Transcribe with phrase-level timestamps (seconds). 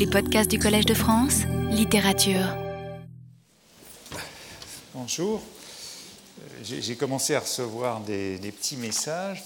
[0.00, 2.56] Les podcasts du Collège de France, littérature.
[4.94, 5.42] Bonjour.
[6.40, 9.42] Euh, j'ai commencé à recevoir des, petits messages,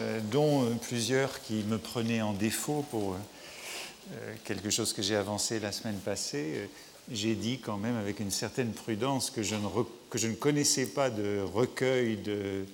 [0.00, 3.18] euh, dont euh, plusieurs qui me prenaient en défaut pour
[4.44, 6.70] quelque chose que j'ai avancé la semaine passée.
[7.12, 9.68] J'ai dit quand même avec une certaine prudence que je ne,
[10.08, 12.64] que je ne connaissais pas de recueil de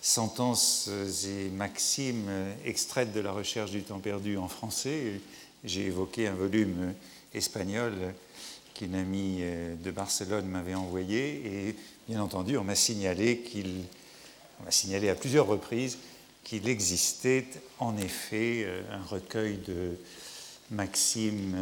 [0.00, 0.88] sentences
[1.26, 2.30] et maximes
[2.64, 5.20] extraites de la recherche du temps perdu en français.
[5.64, 6.94] J'ai évoqué un volume
[7.34, 7.92] espagnol
[8.74, 11.76] qu'une amie de Barcelone m'avait envoyé et
[12.08, 13.42] bien entendu on m'a signalé
[14.64, 15.98] m'a signalé à plusieurs reprises
[16.44, 17.46] qu'il existait
[17.78, 19.98] en effet un recueil de
[20.70, 21.56] maximes,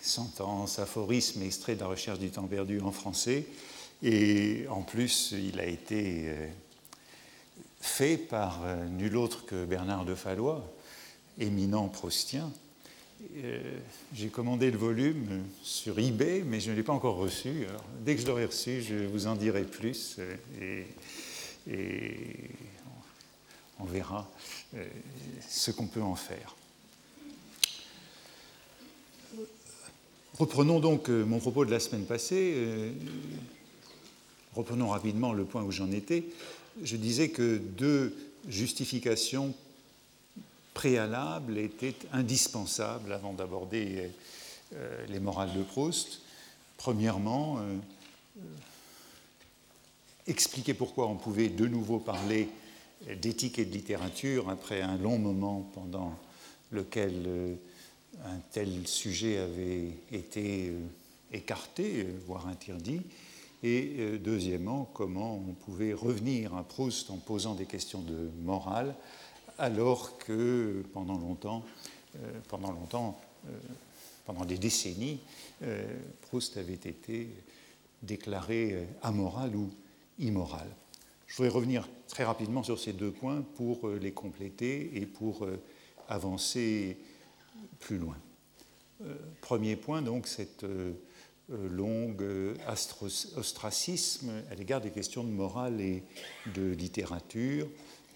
[0.00, 3.46] sentences, aphorismes extraits de la recherche du temps perdu en français
[4.02, 6.30] et en plus il a été
[7.84, 10.64] fait par euh, nul autre que Bernard de Fallois,
[11.38, 12.50] éminent proustien.
[13.36, 13.78] Euh,
[14.14, 17.66] j'ai commandé le volume sur eBay, mais je ne l'ai pas encore reçu.
[18.04, 20.84] dès que je l'aurai reçu, je vous en dirai plus euh,
[21.70, 22.50] et,
[23.80, 24.30] on verra
[25.48, 26.54] ce qu'on peut en faire.
[30.38, 32.92] Reprenons donc mon propos de la semaine passée.
[34.54, 36.24] Reprenons rapidement le point où j'en étais
[36.82, 38.14] je disais que deux
[38.48, 39.54] justifications
[40.74, 44.10] préalables étaient indispensables avant d'aborder
[44.74, 46.20] euh, les morales de Proust.
[46.76, 48.40] Premièrement, euh,
[50.26, 52.48] expliquer pourquoi on pouvait de nouveau parler
[53.20, 56.18] d'éthique et de littérature après un long moment pendant
[56.72, 57.54] lequel euh,
[58.24, 60.72] un tel sujet avait été
[61.32, 63.00] écarté, voire interdit,
[63.64, 68.94] et euh, deuxièmement, comment on pouvait revenir à Proust en posant des questions de morale,
[69.58, 71.64] alors que pendant longtemps,
[72.16, 73.50] euh, pendant, longtemps euh,
[74.24, 75.20] pendant des décennies,
[76.22, 77.28] Proust avait été
[78.02, 79.70] déclaré amoral ou
[80.18, 80.66] immoral.
[81.26, 85.46] Je voudrais revenir très rapidement sur ces deux points pour les compléter et pour
[86.08, 86.98] avancer
[87.80, 88.16] plus loin.
[89.40, 90.66] Premier point, donc, cette
[91.52, 92.54] euh, long euh,
[93.36, 96.02] ostracisme à l'égard des questions de morale et
[96.54, 97.68] de littérature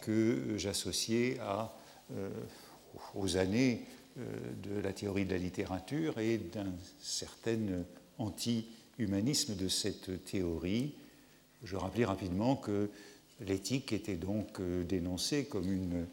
[0.03, 1.39] que j'associais
[2.11, 2.29] euh,
[3.15, 3.87] aux années
[4.17, 7.85] de la théorie de la littérature et d'un certain
[8.19, 10.95] anti-humanisme de cette théorie.
[11.63, 12.91] Je rappelais rapidement que
[13.41, 16.09] l'éthique était donc dénoncée comme une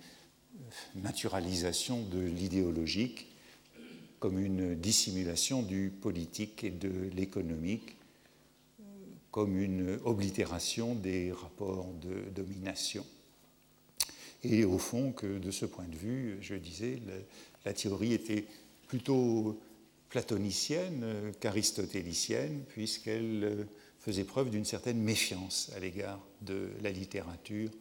[0.95, 3.35] naturalisation de l'idéologique
[4.25, 7.95] comme une dissimulation du politique et de l'économique,
[9.29, 13.05] comme une oblitération des rapports de domination.
[14.47, 16.99] Et au fond, que de ce point de vue, je disais,
[17.65, 18.45] la théorie était
[18.87, 19.59] plutôt
[20.09, 23.67] platonicienne qu'aristotélicienne, puisqu'elle
[23.99, 27.71] faisait preuve d'une certaine méfiance à l'égard de la littérature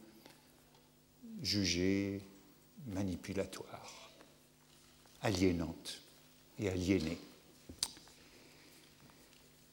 [1.43, 2.21] jugée
[2.87, 4.11] manipulatoire,
[5.21, 6.01] aliénante
[6.57, 7.19] et aliéné,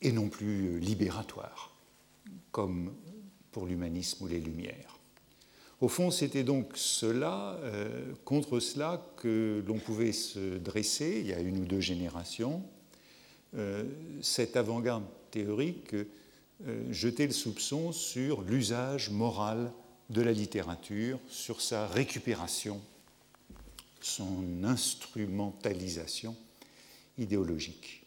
[0.02, 1.74] et non plus libératoire,
[2.50, 2.94] comme
[3.50, 4.91] pour l'humanisme ou les Lumières.
[5.82, 11.32] Au fond, c'était donc cela, euh, contre cela, que l'on pouvait se dresser il y
[11.32, 12.62] a une ou deux générations.
[13.56, 13.82] Euh,
[14.20, 19.72] cette avant-garde théorique euh, jetait le soupçon sur l'usage moral
[20.08, 22.80] de la littérature, sur sa récupération,
[24.00, 26.36] son instrumentalisation
[27.18, 28.06] idéologique.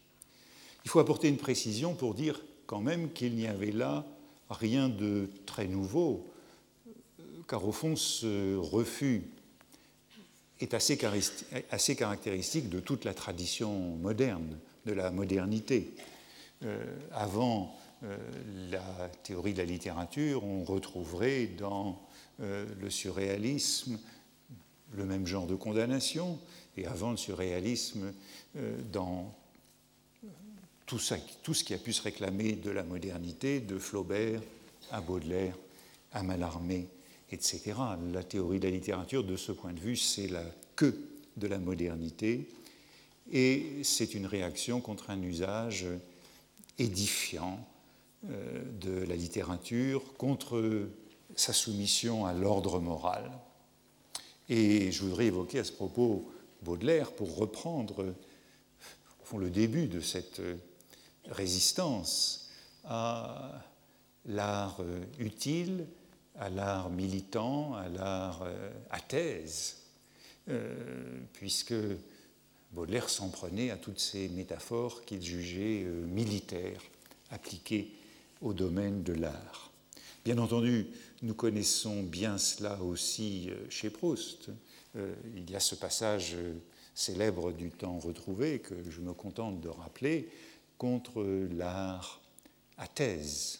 [0.86, 4.06] Il faut apporter une précision pour dire quand même qu'il n'y avait là
[4.50, 6.26] rien de très nouveau,
[7.48, 9.24] car au fond ce refus
[10.60, 15.94] est assez, caractéristique de toute la tradition moderne, de la modernité.
[16.64, 18.18] Euh, avant euh,
[18.72, 22.02] la théorie de la littérature, on retrouverait dans
[22.40, 24.00] euh, le surréalisme
[24.94, 26.40] le même genre de condamnation,
[26.78, 28.14] et avant le surréalisme,
[28.94, 29.34] dans
[30.86, 31.00] tout,
[31.44, 34.42] tout ce qui a pu se réclamer de la modernité, de Flaubert
[34.92, 35.58] à Baudelaire,
[36.14, 36.88] à Mallarmé,
[37.32, 37.74] etc.
[38.14, 40.44] La théorie de la littérature, de ce point de vue, c'est la
[40.76, 42.50] queue de la modernité,
[43.32, 45.86] et c'est une réaction contre un usage
[46.78, 47.60] édifiant
[48.30, 50.88] euh, de la littérature, contre
[51.36, 53.32] sa soumission à l'ordre moral.
[54.48, 56.32] Et je voudrais évoquer à ce propos
[56.62, 58.16] Baudelaire pour reprendre
[59.22, 60.42] au fond, le début de cette
[61.26, 62.50] résistance
[62.84, 63.64] à
[64.26, 64.82] l'art
[65.20, 65.88] utile,
[66.40, 68.48] à l'art militant, à l'art
[68.90, 69.86] à thèse,
[70.48, 71.74] euh, puisque
[72.72, 76.82] Baudelaire s'en prenait à toutes ces métaphores qu'il jugeait euh, militaires,
[77.32, 77.92] appliquées
[78.42, 79.72] au domaine de l'art.
[80.24, 80.86] Bien entendu,
[81.24, 84.50] nous connaissons bien cela aussi euh, chez Proust.
[85.36, 86.38] Il y a ce passage
[86.94, 90.30] célèbre du temps retrouvé que je me contente de rappeler
[90.78, 91.22] contre
[91.52, 92.22] l'art
[92.78, 93.60] à thèse,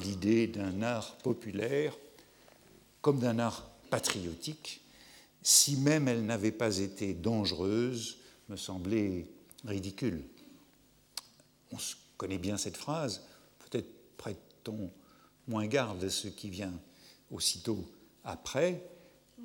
[0.00, 1.96] l'idée d'un art populaire
[3.00, 4.82] comme d'un art patriotique,
[5.42, 8.18] si même elle n'avait pas été dangereuse,
[8.48, 9.26] me semblait
[9.64, 10.22] ridicule.
[11.72, 11.76] On
[12.16, 13.22] connaît bien cette phrase,
[13.60, 14.90] peut-être prête-t-on
[15.48, 16.74] moins garde à ce qui vient
[17.30, 17.84] aussitôt
[18.24, 18.82] après,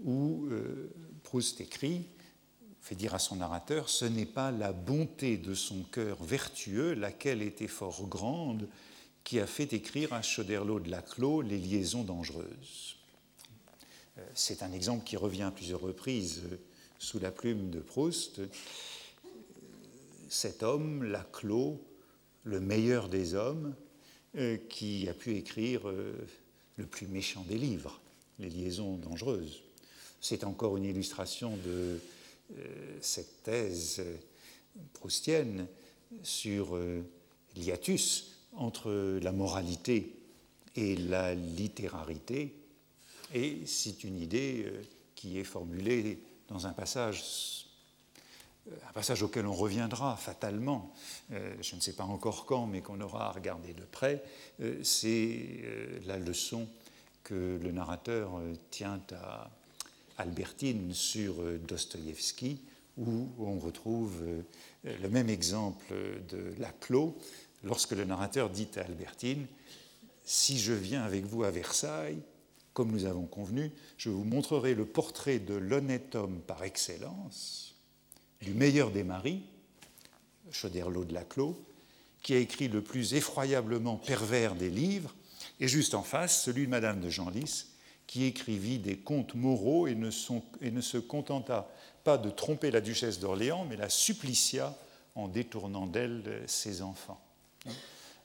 [0.03, 0.91] où euh,
[1.23, 2.05] Proust écrit,
[2.81, 7.41] fait dire à son narrateur, ce n'est pas la bonté de son cœur vertueux, laquelle
[7.41, 8.67] était fort grande,
[9.25, 12.95] qui a fait écrire à Choderlos de Laclos les liaisons dangereuses.
[14.17, 16.57] Euh, c'est un exemple qui revient à plusieurs reprises euh,
[16.99, 18.39] sous la plume de Proust.
[20.29, 21.83] Cet homme, Laclos,
[22.43, 23.75] le meilleur des hommes,
[24.37, 25.91] euh, qui a pu écrire
[26.77, 27.99] le plus méchant des livres,
[28.37, 29.63] les liaisons dangereuses.
[30.21, 31.99] C'est encore une illustration de
[33.01, 34.03] cette thèse
[34.93, 35.67] proustienne
[36.23, 36.77] sur
[37.55, 40.15] l'hiatus entre la moralité
[40.75, 42.55] et la littérarité,
[43.33, 44.81] et c'est une idée euh,
[45.15, 47.65] qui est formulée dans un passage,
[48.67, 50.93] euh, un passage auquel on reviendra fatalement,
[51.31, 54.23] euh, je ne sais pas encore quand, mais qu'on aura à regarder de près,
[54.83, 55.63] c'est
[56.05, 56.67] la leçon
[57.23, 58.39] que le narrateur
[58.71, 59.49] tient à
[60.17, 61.35] Albertine sur
[61.67, 62.61] Dostoïevski,
[62.97, 64.23] où on retrouve
[64.85, 65.93] le même exemple
[66.29, 67.17] de Laclos,
[67.65, 69.47] lorsque le narrateur dit à Albertine,
[70.23, 72.19] si je viens avec vous à Versailles,
[72.73, 77.75] comme nous avons convenu, je vous montrerai le portrait de l'honnête homme par excellence,
[78.41, 79.43] du meilleur des maris,
[80.51, 81.59] Choderlos de Laclos,
[82.21, 85.13] qui a écrit le plus effroyablement pervers des livres,
[85.59, 87.67] et juste en face, celui de Madame de Genlis,
[88.07, 89.97] qui écrivit des contes moraux et
[90.61, 91.71] et ne se contenta
[92.03, 94.75] pas de tromper la duchesse d'Orléans, mais la supplicia
[95.15, 97.24] en détournant d'elle ses enfants.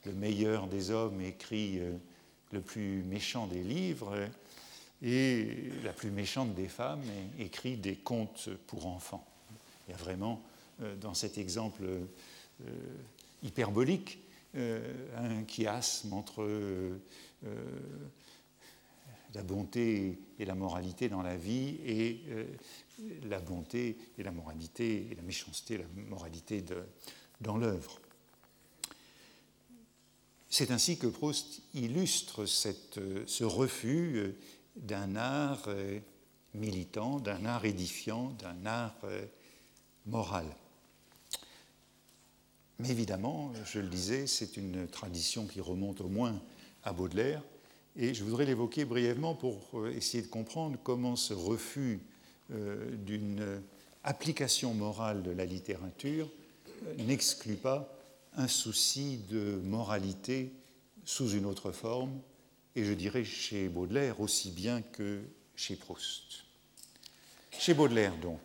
[0.06, 1.92] Le meilleur des hommes écrit euh,
[2.52, 4.31] le plus méchant des livres,
[5.02, 7.02] et la plus méchante des femmes
[7.38, 9.26] écrit des contes pour enfants.
[9.88, 10.42] Il y a vraiment,
[10.82, 12.04] euh, dans cet exemple euh,
[13.42, 14.19] hyperbolique,
[14.56, 16.46] euh, un chiasme entre
[19.32, 22.20] la bonté et la moralité dans la vie et
[23.28, 26.64] la bonté et la moralité et la méchanceté, la moralité
[27.40, 28.00] dans l'œuvre.
[30.50, 34.35] C'est ainsi que Proust illustre ce refus
[34.75, 36.00] d'un art euh,
[36.55, 39.25] militant, d'un art édifiant, d'un art euh,
[40.06, 40.47] moral.
[42.81, 46.41] Mais évidemment, je le disais, c'est une tradition qui remonte au moins
[46.82, 47.43] à Baudelaire,
[47.97, 52.00] et je voudrais l'évoquer brièvement pour euh, essayer de comprendre comment ce refus
[53.06, 53.62] d'une
[54.02, 56.29] application morale de la littérature
[56.99, 58.00] n'exclut pas
[58.37, 60.53] un souci de moralité
[61.05, 62.21] sous une autre forme,
[62.77, 65.23] et je dirais chez Baudelaire aussi bien que
[65.56, 66.44] chez Proust.
[67.50, 68.41] Chez Baudelaire, donc,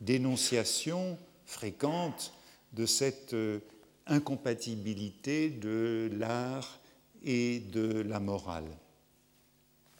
[0.00, 2.32] dénonciation fréquente
[2.74, 3.60] de cette euh,
[4.06, 6.78] incompatibilité de l'art
[7.24, 8.68] et de la morale.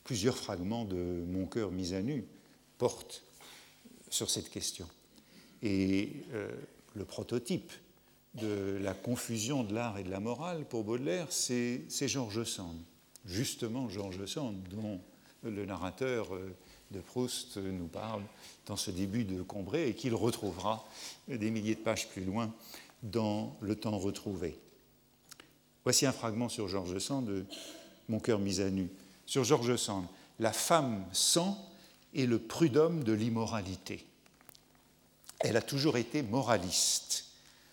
[0.04, 2.25] Plusieurs fragments de Mon cœur mis à nu
[2.76, 3.23] portent
[4.11, 4.87] sur cette question.
[5.62, 6.50] Et euh,
[6.94, 7.73] le prototype
[8.35, 12.76] de la confusion de l'art et de la morale pour Baudelaire, c'est Georges Sand
[13.28, 15.00] justement Georges Sand, dont
[15.42, 16.54] le narrateur euh,
[16.90, 18.23] de Proust nous parle
[18.66, 20.88] dans ce début de Combray et qu'il retrouvera
[21.28, 22.52] des milliers de pages plus loin
[23.02, 24.58] dans Le temps retrouvé.
[25.85, 27.44] Voici un fragment sur Georges Sand de
[28.08, 28.88] Mon cœur mis à nu.
[29.26, 30.06] Sur Georges Sand,
[30.40, 31.58] la femme sang
[32.14, 34.04] est le prud'homme de l'immoralité.
[35.40, 37.27] Elle a toujours été moraliste.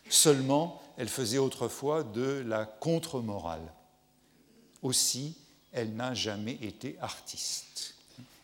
[0.09, 3.74] Seulement, elle faisait autrefois de la contre-morale.
[4.81, 5.35] Aussi,
[5.71, 7.95] elle n'a jamais été artiste.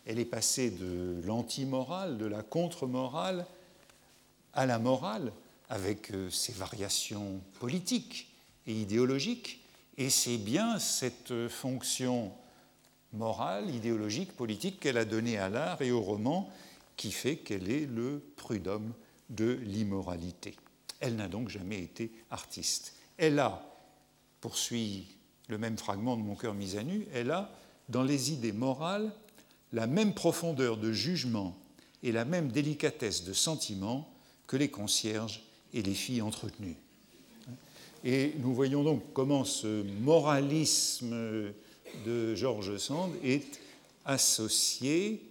[0.06, 3.46] Elle est passée de l'anti-morale, de la contre-morale,
[4.54, 5.32] à la morale,
[5.70, 8.28] avec euh, ses variations politiques
[8.68, 9.62] et idéologiques.
[9.98, 12.32] Et c'est bien cette fonction
[13.14, 16.50] morale, idéologique, politique qu'elle a donnée à l'art et au roman
[16.98, 18.94] qui fait qu'elle est le prud'homme
[19.30, 20.56] de l'immoralité.
[21.02, 22.94] Elle n'a donc jamais été artiste.
[23.18, 23.64] Elle a,
[24.40, 25.08] poursuit
[25.50, 27.52] le même fragment de Mon cœur mis à nu, elle a,
[27.90, 29.12] dans les idées morales,
[29.74, 31.58] la même profondeur de jugement
[32.04, 34.10] et la même délicatesse de sentiment
[34.48, 35.44] que les concierges
[35.74, 36.78] et les filles entretenues.
[38.04, 41.52] Et nous voyons donc comment ce moralisme
[42.06, 43.60] de George Sand est
[44.06, 45.22] associé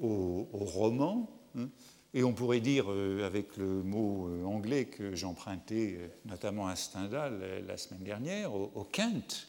[0.00, 1.28] au, roman,
[1.58, 1.68] hein,
[2.14, 6.76] et on pourrait dire, euh, avec le mot euh, anglais que j'empruntais euh, notamment à
[6.76, 9.46] Stendhal la semaine dernière, au, au Kant,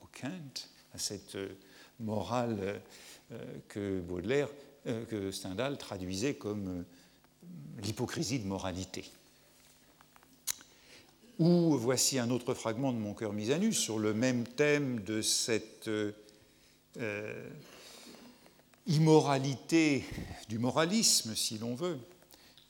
[0.00, 1.36] au Kant, à cette
[2.00, 2.80] morale
[3.68, 4.48] que Baudelaire,
[4.84, 6.84] que Stendhal traduisait comme
[7.82, 9.04] l'hypocrisie de moralité.
[11.38, 15.00] Ou voici un autre fragment de Mon cœur mis à nu sur le même thème
[15.00, 15.90] de cette
[18.86, 20.04] immoralité,
[20.48, 21.98] du moralisme si l'on veut.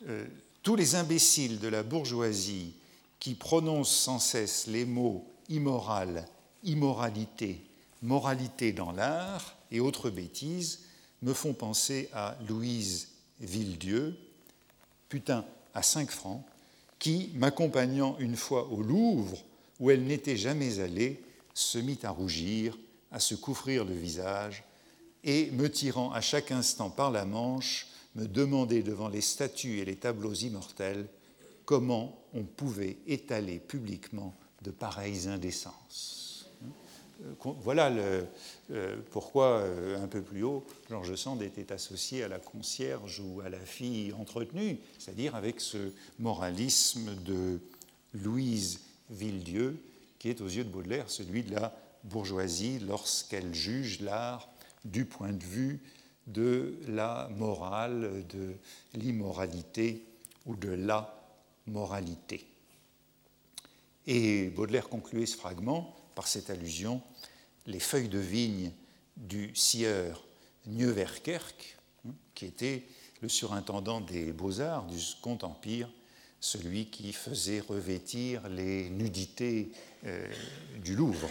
[0.09, 0.27] Euh,
[0.63, 2.75] tous les imbéciles de la bourgeoisie
[3.21, 6.27] qui prononcent sans cesse les mots immoral,
[6.65, 7.65] immoralité,
[8.03, 10.81] moralité dans l'art et autres bêtises
[11.23, 13.09] me font penser à Louise
[13.41, 14.17] Villedieu,
[15.09, 15.45] putain
[15.75, 16.45] à 5 francs,
[16.99, 19.39] qui, m'accompagnant une fois au Louvre,
[19.81, 21.23] où elle n'était jamais allée,
[21.55, 22.79] se mit à rougir,
[23.13, 24.65] à se couvrir le visage,
[25.27, 29.85] et, me tirant à chaque instant par la manche, me demandait devant les statues et
[29.85, 31.07] les tableaux immortels
[31.67, 36.49] comment on pouvait étaler publiquement de pareilles indécences.
[37.25, 37.91] Euh, voilà
[38.71, 43.41] euh, pourquoi, euh, un peu plus haut, Georges Sand était associé à la concierge ou
[43.41, 47.59] à la fille entretenue, c'est-à-dire avec ce moralisme de
[48.15, 48.81] Louise
[49.11, 49.77] Villedieu,
[50.19, 54.49] qui est aux yeux de Baudelaire celui de la bourgeoisie lorsqu'elle juge l'art
[54.87, 55.81] du point de vue
[56.27, 58.55] de la morale, de
[58.95, 60.05] l'immoralité
[60.45, 61.13] ou de la
[61.67, 62.47] moralité.
[64.07, 67.03] Et Baudelaire concluait ce fragment par cette allusion
[67.67, 68.71] les feuilles de vigne
[69.17, 70.25] du sieur
[70.67, 71.77] Nieuwerkerk,
[72.07, 72.85] hein, qui était
[73.23, 75.89] le surintendant des beaux-arts du Second Empire,
[76.41, 79.73] celui qui faisait revêtir les nudités
[80.05, 80.29] euh,
[80.83, 81.31] du Louvre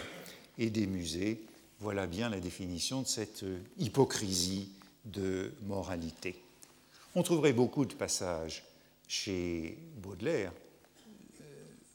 [0.58, 1.46] et des musées.
[1.80, 3.44] Voilà bien la définition de cette
[3.78, 4.70] hypocrisie
[5.04, 6.42] de moralité.
[7.14, 8.64] On trouverait beaucoup de passages
[9.08, 10.52] chez Baudelaire
[11.40, 11.44] euh,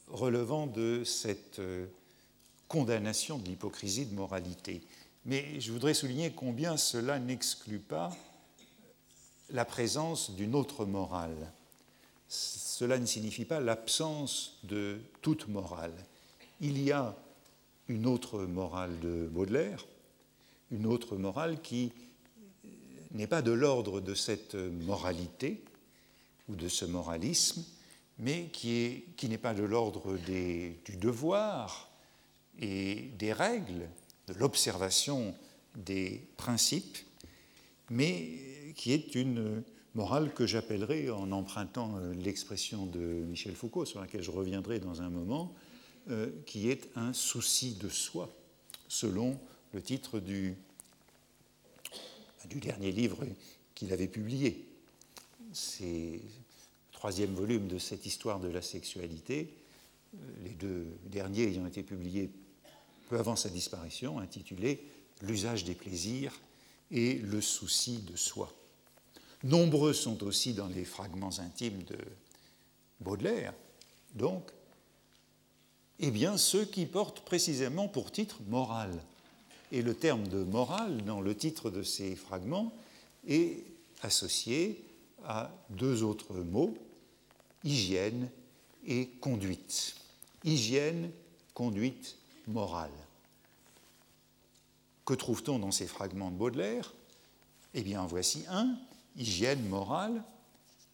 [0.08, 1.86] relevant de cette euh,
[2.68, 4.82] condamnation de l'hypocrisie de moralité.
[5.24, 8.16] Mais je voudrais souligner combien cela n'exclut pas
[9.50, 11.52] la présence d'une autre morale.
[12.28, 15.94] Cela ne signifie pas l'absence de toute morale.
[16.60, 17.14] Il y a
[17.92, 19.84] une autre morale de Baudelaire,
[20.70, 21.92] une autre morale qui
[23.12, 25.62] n'est pas de l'ordre de cette moralité
[26.48, 27.62] ou de ce moralisme,
[28.18, 31.90] mais qui n'est pas de l'ordre du devoir,
[32.60, 33.88] et des règles,
[34.28, 35.34] de l'observation
[35.76, 36.98] des principes,
[37.90, 39.62] mais qui est une
[39.94, 45.02] morale que j'appellerai, en empruntant euh, l'expression de Michel Foucault, sur laquelle je reviendrai dans
[45.02, 45.54] un moment,
[46.10, 48.34] euh, qui est un souci de soi,
[48.88, 49.38] selon
[49.72, 50.56] le titre du,
[52.56, 53.24] dernier livre
[53.74, 54.66] qu'il avait publié.
[55.52, 59.54] C'est le troisième volume de cette histoire de la sexualité,
[60.14, 62.30] euh, les deux derniers ayant été publiés
[63.08, 64.82] peu avant sa disparition, intitulé
[65.20, 66.40] L'usage des plaisirs
[66.90, 68.52] et le souci de soi.
[69.44, 71.96] Nombreux sont aussi dans les fragments intimes de
[72.98, 73.54] Baudelaire,
[74.14, 74.50] donc,
[76.00, 78.90] eh bien, ceux qui portent précisément pour titre moral.
[79.70, 82.72] Et le terme de morale dans le titre de ces fragments
[83.26, 83.64] est
[84.02, 84.84] associé
[85.24, 86.76] à deux autres mots,
[87.64, 88.28] hygiène
[88.86, 89.94] et conduite.
[90.44, 91.10] Hygiène,
[91.54, 92.16] conduite
[92.48, 92.90] morale.
[95.04, 96.92] Que trouve-t-on dans ces fragments de Baudelaire?
[97.74, 98.76] Eh bien, voici un,
[99.16, 100.22] hygiène morale,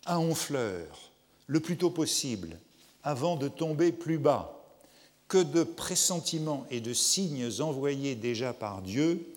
[0.07, 1.11] à Honfleur,
[1.47, 2.59] le plus tôt possible,
[3.03, 4.58] avant de tomber plus bas.
[5.29, 9.29] Que de pressentiments et de signes envoyés déjà par Dieu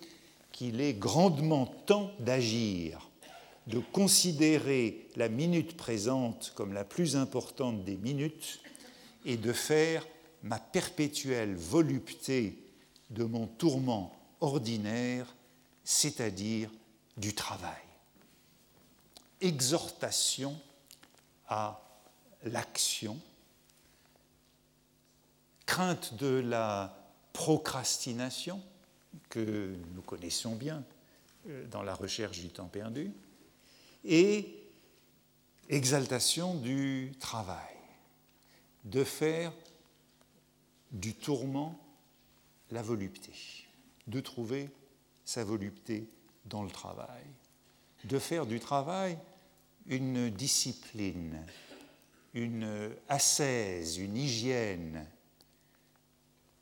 [0.50, 3.10] qu'il est grandement temps d'agir,
[3.66, 8.60] de considérer la minute présente comme la plus importante des minutes
[9.24, 10.06] et de faire
[10.42, 12.58] ma perpétuelle volupté
[13.10, 15.34] de mon tourment ordinaire,
[15.84, 16.70] c'est-à-dire
[17.16, 17.82] du travail.
[19.40, 20.58] Exhortation
[21.48, 21.80] à
[22.44, 23.18] l'action,
[25.66, 26.96] crainte de la
[27.32, 28.62] procrastination,
[29.28, 30.84] que nous connaissons bien
[31.48, 33.12] euh, dans la recherche du temps perdu,
[34.04, 34.58] et
[35.68, 37.76] exaltation du travail,
[38.84, 39.52] de faire
[40.90, 41.78] du tourment
[42.70, 43.32] la volupté,
[44.06, 44.70] de trouver
[45.24, 46.08] sa volupté
[46.46, 47.24] dans le travail,
[48.04, 49.16] de faire du travail
[49.86, 51.44] une discipline
[52.34, 55.06] une ascèse, une hygiène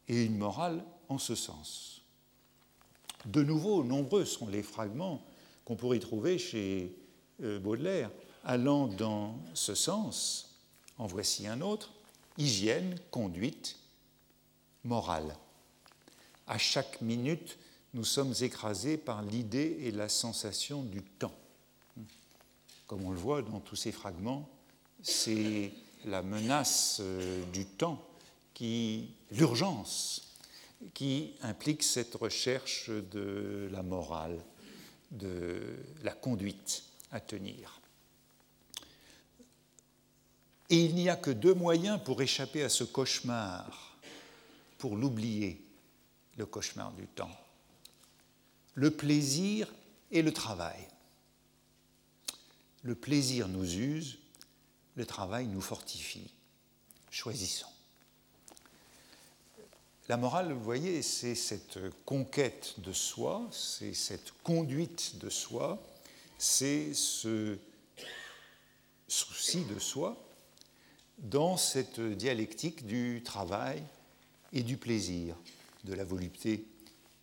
[0.09, 2.03] et une morale en ce sens.
[3.27, 5.23] De nouveau, nombreux sont les fragments
[5.65, 6.97] qu'on pourrait trouver chez
[7.43, 8.11] euh, Baudelaire
[8.45, 10.57] allant dans ce sens.
[10.99, 11.93] En voici un autre
[12.39, 13.77] hygiène, conduite,
[14.85, 15.37] morale.
[16.47, 17.59] À chaque minute,
[17.95, 21.35] nous sommes écrasés par l'idée et la sensation du temps.
[22.87, 24.49] Comme on le voit dans tous ces fragments,
[25.03, 25.73] c'est
[26.07, 28.03] la menace euh, du temps,
[28.61, 30.35] qui, l'urgence,
[30.93, 34.39] qui implique cette recherche de la morale,
[35.13, 37.81] de la conduite à tenir.
[40.69, 43.97] Et il n'y a que deux moyens pour échapper à ce cauchemar,
[44.77, 45.65] pour l'oublier,
[46.37, 47.35] le cauchemar du temps.
[48.75, 49.73] Le plaisir
[50.11, 50.87] et le travail.
[52.83, 54.19] Le plaisir nous use,
[54.97, 56.31] le travail nous fortifie.
[57.11, 57.73] Choisissons.
[60.09, 65.81] La morale, vous voyez, c'est cette conquête de soi, c'est cette conduite de soi,
[66.37, 67.59] c'est ce
[69.07, 70.17] souci de soi
[71.19, 73.83] dans cette dialectique du travail
[74.53, 75.37] et du plaisir,
[75.85, 76.65] de la volupté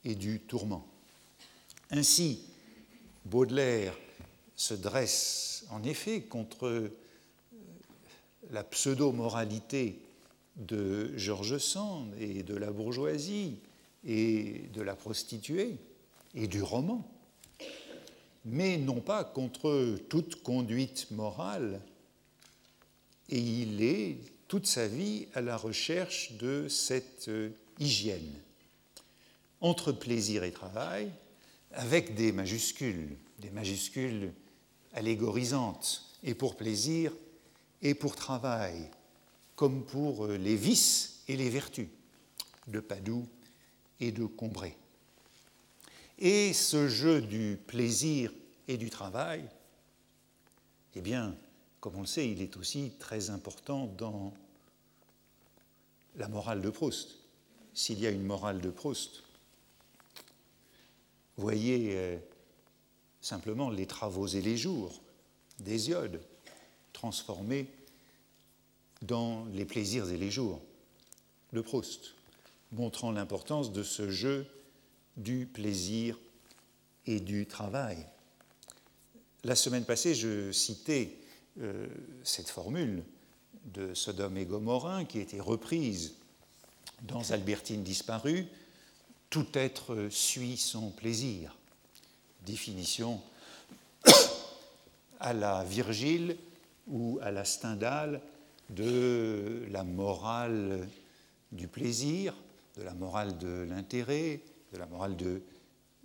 [0.05, 0.87] et du tourment.
[1.91, 2.43] Ainsi,
[3.25, 3.97] Baudelaire
[4.55, 6.89] se dresse en effet contre
[8.49, 9.99] la pseudo-moralité
[10.57, 13.59] de Georges Sand et de la bourgeoisie
[14.05, 15.77] et de la prostituée
[16.35, 17.09] et du roman,
[18.45, 21.81] mais non pas contre toute conduite morale.
[23.29, 27.49] Et il est toute sa vie à la recherche de cette euh,
[27.79, 28.33] hygiène
[29.59, 31.11] entre plaisir et travail,
[31.73, 34.31] avec des majuscules, des majuscules
[34.93, 37.11] allégorisantes, et pour plaisir
[37.81, 38.89] et pour travail,
[39.57, 41.89] comme pour euh, les vices et les vertus
[42.67, 43.27] de Padoue
[43.99, 44.77] et de Combray.
[46.19, 48.31] Et ce jeu du plaisir
[48.67, 49.43] et du travail,
[50.95, 51.35] eh bien,
[51.79, 54.31] comme on le sait, il est aussi très important dans
[56.15, 57.17] la morale de Proust.
[57.73, 59.23] S'il y a une morale de Proust,
[61.35, 62.17] voyez euh,
[63.21, 65.01] simplement les travaux et les jours
[65.59, 66.21] d'Hésiode
[66.93, 67.67] transformés
[69.01, 70.61] dans les plaisirs et les jours
[71.53, 72.15] de Proust,
[72.71, 74.47] montrant l'importance de ce jeu
[75.15, 76.19] du plaisir
[77.05, 78.05] et du travail.
[79.43, 81.17] La semaine passée, je citais
[81.59, 81.87] euh,
[82.23, 83.03] cette formule
[83.65, 86.15] de Sodome et Gomorin qui était reprise
[87.03, 88.47] dans Albertine disparue,
[89.29, 91.55] tout être suit son plaisir.
[92.45, 93.21] Définition
[95.19, 96.37] à la Virgile
[96.87, 98.21] ou à la Stendhal
[98.69, 100.87] de la morale
[101.51, 102.33] du plaisir,
[102.75, 104.41] de la morale de l'intérêt,
[104.73, 105.41] de la morale de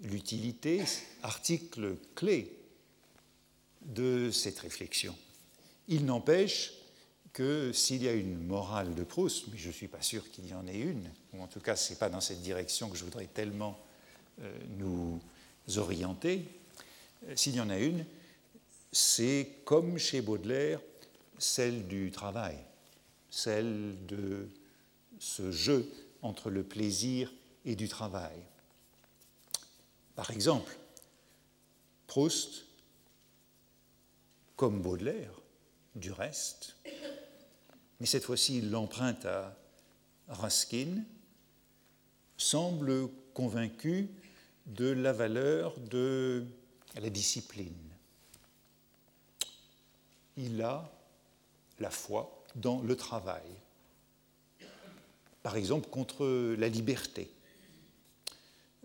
[0.02, 0.82] l'utilité,
[1.22, 2.56] article clé
[3.82, 5.14] de cette réflexion.
[5.88, 6.72] Il n'empêche
[7.32, 10.46] que s'il y a une morale de Proust, mais je ne suis pas sûr qu'il
[10.46, 12.96] y en ait une, ou en tout cas ce n'est pas dans cette direction que
[12.96, 13.78] je voudrais tellement
[14.40, 15.20] euh, nous
[15.76, 16.44] orienter,
[17.26, 18.04] euh, s'il y en a une,
[18.92, 20.80] c'est comme chez Baudelaire,
[21.42, 22.56] celle du travail,
[23.30, 24.48] celle de
[25.18, 25.90] ce jeu
[26.22, 27.32] entre le plaisir
[27.64, 28.38] et du travail.
[30.14, 30.76] Par exemple,
[32.06, 32.66] Proust,
[34.56, 35.34] comme Baudelaire,
[35.94, 36.76] du reste,
[38.00, 39.56] mais cette fois-ci l'empreinte à
[40.28, 41.02] Ruskin,
[42.36, 44.10] semble convaincu
[44.66, 46.44] de la valeur de
[47.00, 47.74] la discipline.
[50.36, 50.90] Il a
[51.82, 53.42] la foi dans le travail.
[55.42, 57.30] Par exemple, contre la liberté.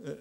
[0.06, 0.16] Euh,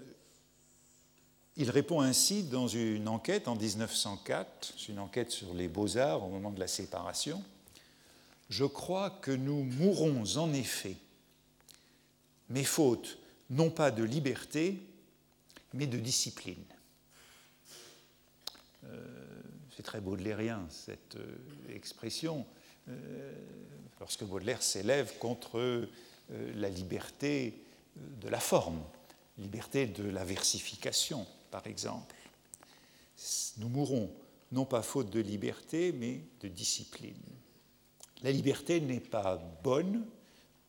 [1.57, 6.51] il répond ainsi dans une enquête en 1904, une enquête sur les beaux-arts au moment
[6.51, 7.43] de la séparation.
[8.51, 10.97] Je crois que nous mourrons en effet,
[12.51, 14.83] mais faute non pas de liberté,
[15.73, 16.65] mais de discipline.
[18.85, 19.27] Euh,
[19.77, 22.47] c'est très baudelairien cette euh, expression.
[22.89, 23.33] Euh,
[24.01, 25.89] lorsque Baudelaire s'élève contre euh,
[26.55, 27.63] la liberté
[27.97, 28.83] de la forme,
[29.39, 32.15] liberté de la versification, par exemple.
[33.59, 34.11] Nous mourrons
[34.53, 37.23] non pas faute de liberté, mais de discipline.
[38.23, 40.07] La liberté n'est pas bonne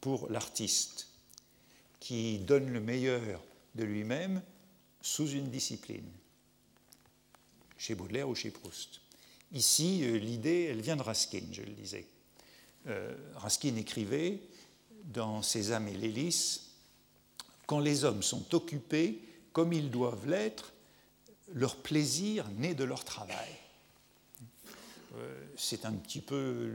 [0.01, 1.07] pour l'artiste
[1.99, 3.43] qui donne le meilleur
[3.75, 4.41] de lui-même
[5.01, 6.09] sous une discipline,
[7.77, 9.01] chez Baudelaire ou chez Proust.
[9.53, 12.05] Ici, euh, l'idée, elle vient de Raskin, je le disais.
[12.87, 14.41] euh, Raskin écrivait
[15.05, 16.71] dans Ses âmes et l'hélice
[17.65, 19.21] Quand les hommes sont occupés
[19.53, 20.73] comme ils doivent l'être,
[21.53, 23.49] leur plaisir naît de leur travail.
[25.15, 26.69] Euh, c'est un petit peu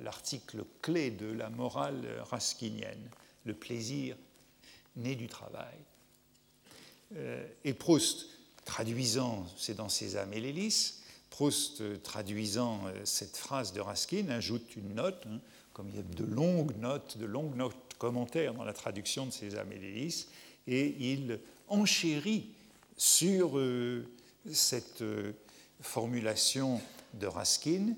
[0.00, 3.10] l'article clé de la morale raskinienne.
[3.44, 4.16] Le plaisir
[4.96, 5.76] naît du travail.
[7.64, 8.26] Et Proust,
[8.64, 11.01] traduisant, c'est dans ses âmes et l'hélice,
[11.32, 15.40] Proust, traduisant euh, cette phrase de Raskin, ajoute une note, hein,
[15.72, 19.30] comme il y a de longues notes, de longues notes commentaires dans la traduction de
[19.30, 20.08] ses âmes et
[20.68, 22.50] et il enchérit
[22.96, 23.58] sur
[24.52, 25.02] cette
[25.80, 26.80] formulation
[27.14, 27.94] de Raskin,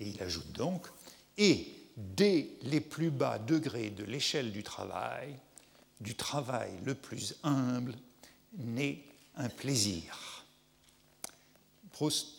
[0.00, 0.86] et il ajoute donc,
[1.36, 5.34] et dès les plus bas degrés de l'échelle du travail,
[6.00, 7.94] du travail le plus humble,
[8.56, 9.02] naît
[9.36, 10.44] un plaisir.
[11.92, 12.37] Proust,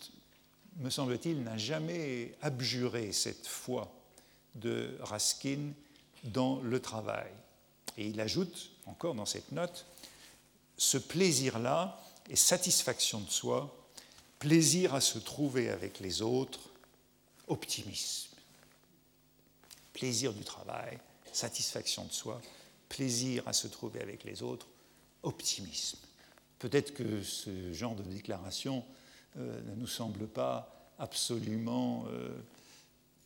[0.79, 3.91] me semble-t-il, n'a jamais abjuré cette foi
[4.55, 5.71] de Raskin
[6.23, 7.31] dans le travail.
[7.97, 9.85] Et il ajoute encore dans cette note,
[10.77, 13.75] ce plaisir-là est satisfaction de soi
[14.39, 16.69] plaisir à se trouver avec les autres,
[17.47, 18.29] optimisme.
[19.93, 20.97] Plaisir du travail,
[21.33, 22.41] satisfaction de soi,
[22.87, 24.67] plaisir à se trouver avec les autres,
[25.23, 25.99] optimisme.
[26.57, 28.83] Peut-être que ce genre de déclaration
[29.39, 32.29] euh, ne nous semble pas absolument, euh,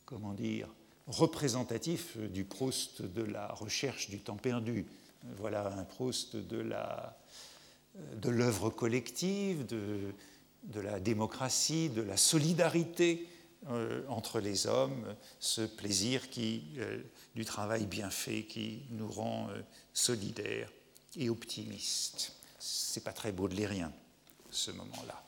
[0.04, 0.68] comment dire,
[1.06, 4.86] représentatif du Proust de la recherche du temps perdu.
[5.36, 6.58] Voilà un Proust de
[8.28, 10.12] l'œuvre collective, de,
[10.64, 13.28] de la démocratie, de la solidarité
[13.70, 17.02] euh, entre les hommes, ce plaisir qui, euh,
[17.34, 19.62] du travail bien fait qui nous rend euh,
[19.94, 20.70] solidaires
[21.16, 22.34] et optimistes.
[22.58, 23.90] C'est pas très baudelairien,
[24.50, 25.24] ce moment-là.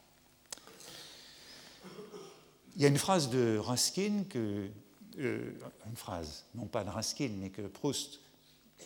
[2.76, 4.68] Il y a une phrase de Raskin que,
[5.16, 8.20] une phrase, non pas de Raskin, mais que Proust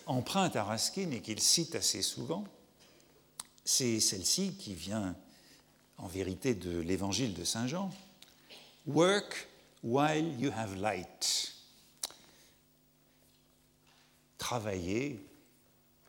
[0.07, 2.45] emprunte à Raskin et qu'il cite assez souvent.
[3.65, 5.17] C'est celle-ci qui vient
[5.99, 7.91] en vérité de l'évangile de Saint Jean.
[8.87, 9.49] Work
[9.83, 11.53] while you have light.
[14.39, 15.21] Travaillez,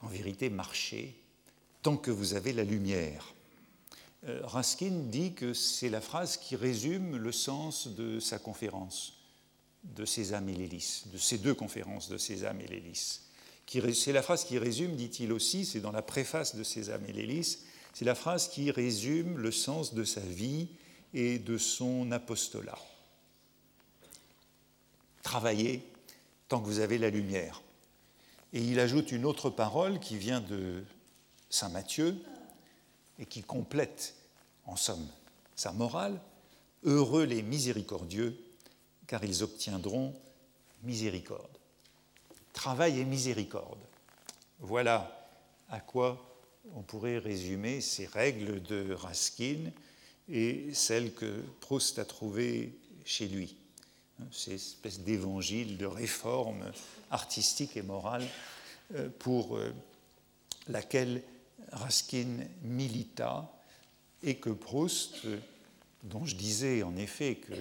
[0.02, 1.20] en vérité marchez,
[1.82, 3.34] tant que vous avez la lumière.
[4.28, 9.18] Euh, Raskin dit que c'est la phrase qui résume le sens de sa conférence
[9.84, 13.28] de Césame et l'hélice, de ces deux conférences de Césame et l'hélice.
[13.66, 17.66] C'est la phrase qui résume, dit-il aussi, c'est dans la préface de Césame et l'hélice,
[17.94, 20.68] c'est la phrase qui résume le sens de sa vie
[21.14, 22.78] et de son apostolat.
[25.24, 25.84] Travaillez
[26.48, 27.62] tant que vous avez la lumière.
[28.54, 30.84] Et il ajoute une autre parole qui vient de
[31.50, 32.18] Saint Matthieu
[33.20, 34.16] et qui complète,
[34.66, 35.08] en somme,
[35.56, 36.20] sa morale.
[36.84, 38.38] Heureux les miséricordieux,
[39.08, 40.14] car ils obtiendront
[40.84, 41.58] miséricorde.
[42.54, 43.80] Travail et miséricorde.
[44.60, 45.30] Voilà
[45.70, 46.32] à quoi
[46.76, 49.72] on pourrait résumer ces règles de Raskin
[50.30, 53.56] et celles que Proust a trouvées chez lui.
[54.32, 56.72] Ces espèces d'évangile, de réforme
[57.10, 58.26] artistique et morale
[58.96, 59.74] euh, pour euh,
[60.68, 61.24] laquelle
[61.72, 63.52] Raskin milita
[64.24, 65.26] et que Proust,
[66.04, 67.54] dont je disais en effet que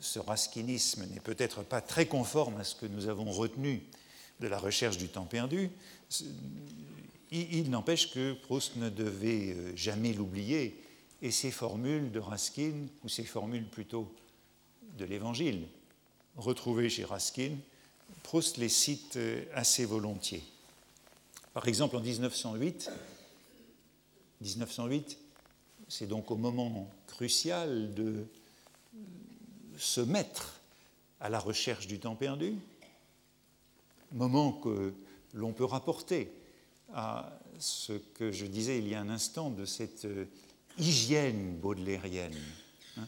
[0.00, 3.82] ce raskinisme n'est peut-être pas très conforme à ce que nous avons retenu
[4.40, 5.70] de la recherche du temps perdu,
[7.30, 10.82] il, n'empêche que Proust ne devait euh, jamais l'oublier,
[11.22, 12.72] et ces formules de Raskin,
[13.04, 14.12] ou ces formules plutôt
[14.98, 15.66] de l'Évangile,
[16.36, 17.52] retrouvées chez Raskin,
[18.22, 20.42] Proust les cite euh, assez volontiers.
[21.54, 22.90] Par exemple, en 1908,
[24.40, 25.18] 1908
[25.90, 28.24] c'est donc au moment crucial de
[29.76, 30.60] se mettre
[31.18, 32.54] à la recherche du temps perdu,
[34.12, 34.94] moment que
[35.34, 36.32] l'on peut rapporter
[36.94, 40.26] à ce que je disais il y a un instant de cette euh,
[40.78, 42.38] hygiène baudelairienne,
[42.96, 43.06] hein.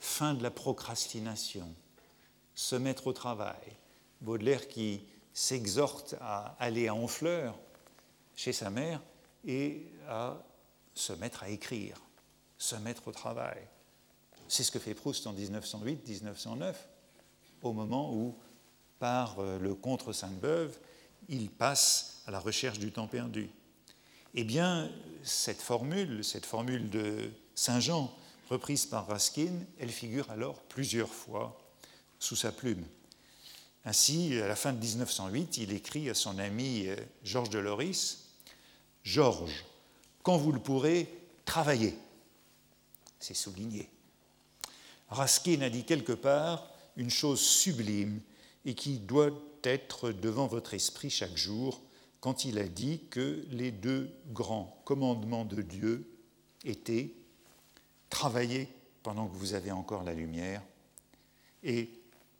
[0.00, 1.68] fin de la procrastination,
[2.54, 3.76] se mettre au travail.
[4.22, 5.02] Baudelaire qui
[5.34, 7.58] s'exhorte à aller à Honfleur
[8.34, 9.02] chez sa mère
[9.46, 10.42] et à
[10.96, 12.00] se mettre à écrire,
[12.58, 13.58] se mettre au travail.
[14.48, 16.74] C'est ce que fait Proust en 1908-1909,
[17.62, 18.34] au moment où,
[18.98, 20.76] par euh, le contre Sainte-Beuve,
[21.28, 23.50] il passe à la recherche du temps perdu.
[24.34, 24.90] Eh bien,
[25.22, 28.12] cette formule, cette formule de Saint Jean,
[28.48, 31.60] reprise par Raskin, elle figure alors plusieurs fois
[32.18, 32.84] sous sa plume.
[33.84, 38.22] Ainsi, à la fin de 1908, il écrit à son ami euh, Georges de Loris
[39.04, 39.64] Georges,
[40.26, 41.08] quand vous le pourrez,
[41.44, 41.94] travaillez.
[43.20, 43.88] C'est souligné.
[45.08, 48.20] Raskin a dit quelque part une chose sublime
[48.64, 49.30] et qui doit
[49.62, 51.80] être devant votre esprit chaque jour
[52.18, 56.10] quand il a dit que les deux grands commandements de Dieu
[56.64, 57.14] étaient
[58.10, 58.68] travailler
[59.04, 60.60] pendant que vous avez encore la lumière
[61.62, 61.88] et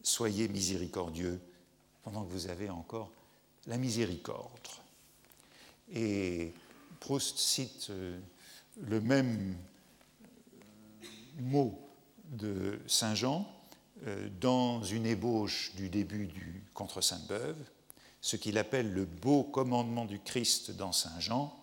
[0.02, 1.40] soyez miséricordieux
[2.02, 3.12] pendant que vous avez encore
[3.68, 4.50] la miséricorde.
[5.94, 6.52] Et
[7.00, 8.18] Proust cite euh,
[8.80, 9.56] le même
[11.38, 11.78] mot
[12.30, 13.48] de Saint Jean
[14.06, 17.56] euh, dans une ébauche du début du Contre Sainte-Beuve,
[18.20, 21.54] ce qu'il appelle le beau commandement du Christ dans Saint Jean,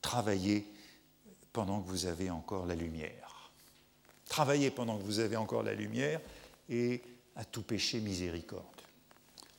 [0.00, 0.66] travaillez
[1.52, 3.50] pendant que vous avez encore la lumière.
[4.28, 6.20] Travaillez pendant que vous avez encore la lumière
[6.68, 7.02] et
[7.36, 8.64] à tout péché miséricorde,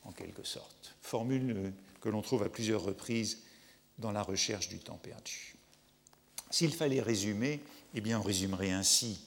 [0.04, 0.94] en quelque sorte.
[1.00, 3.42] Formule que l'on trouve à plusieurs reprises
[3.98, 5.54] dans la recherche du temps perdu.
[6.50, 7.60] S'il fallait résumer,
[7.94, 9.20] eh bien on résumerait ainsi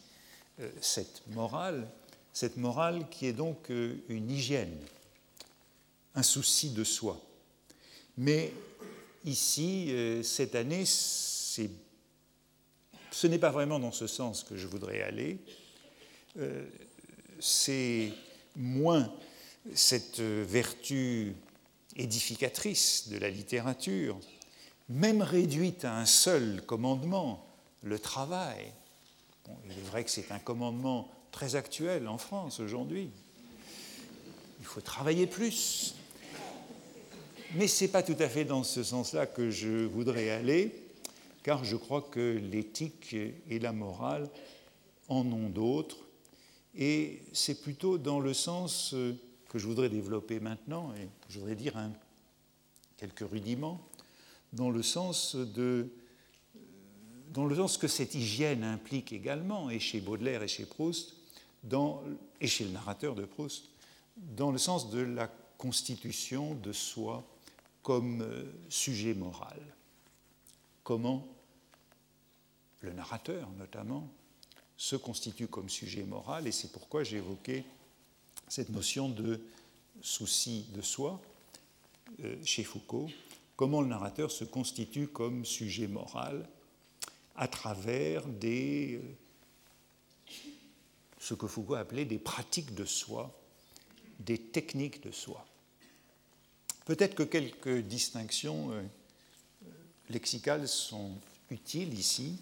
[0.59, 1.87] euh, cette morale,
[2.33, 4.77] cette morale qui est donc euh, une hygiène,
[6.15, 7.21] un souci de soi.
[8.17, 8.51] Mais
[9.25, 11.67] ici, euh, cette année, ce
[13.23, 15.37] n'est pas vraiment dans ce sens que je voudrais aller.
[17.39, 18.13] c'est
[18.55, 19.11] moins
[19.73, 21.33] cette vertu
[21.95, 24.19] édificatrice de la littérature,
[24.89, 27.45] même réduite à un seul commandement,
[27.83, 28.71] le travail.
[29.65, 33.09] il est vrai que c'est un commandement très actuel en France aujourd'hui.
[34.59, 35.95] Il faut travailler plus.
[37.55, 40.73] Mais ce n'est pas tout à fait dans ce sens-là que je voudrais aller,
[41.43, 44.29] car je crois que l'éthique et la morale
[45.07, 45.97] en ont d'autres.
[46.75, 48.93] Et c'est plutôt dans le sens
[49.49, 51.73] que je voudrais développer maintenant, et je voudrais dire
[52.97, 53.81] quelques rudiments,
[54.53, 55.89] dans le sens de
[57.29, 61.13] dans le sens que cette hygiène implique également, et chez Baudelaire et chez Proust,
[62.41, 63.65] et chez le narrateur de Proust,
[64.15, 67.23] dans le sens de la constitution de soi
[67.83, 69.59] comme euh, sujet moral.
[70.83, 71.27] Comment
[72.81, 74.07] le narrateur, notamment,
[74.75, 77.63] se constitue comme sujet moral, et c'est pourquoi j'ai évoqué
[78.47, 79.41] cette notion de
[80.01, 81.21] souci de soi
[82.23, 83.09] euh, chez Foucault,
[83.57, 86.47] comment le narrateur se constitue comme sujet moral
[87.35, 90.35] à travers des, euh,
[91.19, 93.37] ce que Foucault appelait des pratiques de soi,
[94.19, 95.45] des techniques de soi.
[96.85, 98.81] Peut-être que quelques distinctions euh,
[100.09, 101.11] lexicales sont
[101.49, 102.37] utiles ici,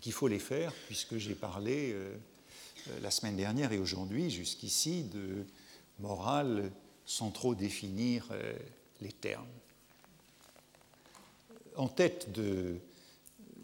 [0.00, 1.92] qu'il faut les faire, puisque j'ai parlé
[3.02, 5.44] la semaine dernière et aujourd'hui, jusqu'ici, de
[5.98, 6.70] morale
[7.04, 8.28] sans trop définir
[9.00, 9.48] les termes
[11.78, 12.76] en tête de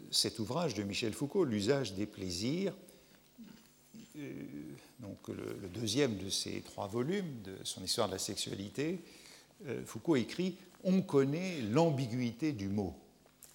[0.09, 2.73] cet ouvrage de Michel Foucault, L'usage des plaisirs,
[4.17, 4.43] euh,
[4.99, 9.01] donc le, deuxième de ces trois volumes de son histoire de la sexualité,
[9.67, 12.95] euh, Foucault écrit On connaît l'ambiguïté du mot,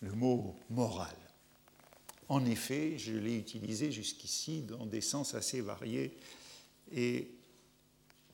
[0.03, 1.17] le mot moral.
[2.29, 6.17] En effet, je l'ai utilisé jusqu'ici dans des sens assez variés
[6.93, 7.31] et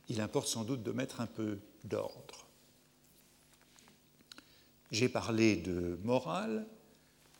[0.09, 2.46] il importe sans doute de mettre un peu d'ordre.
[4.93, 6.65] J'ai parlé de morale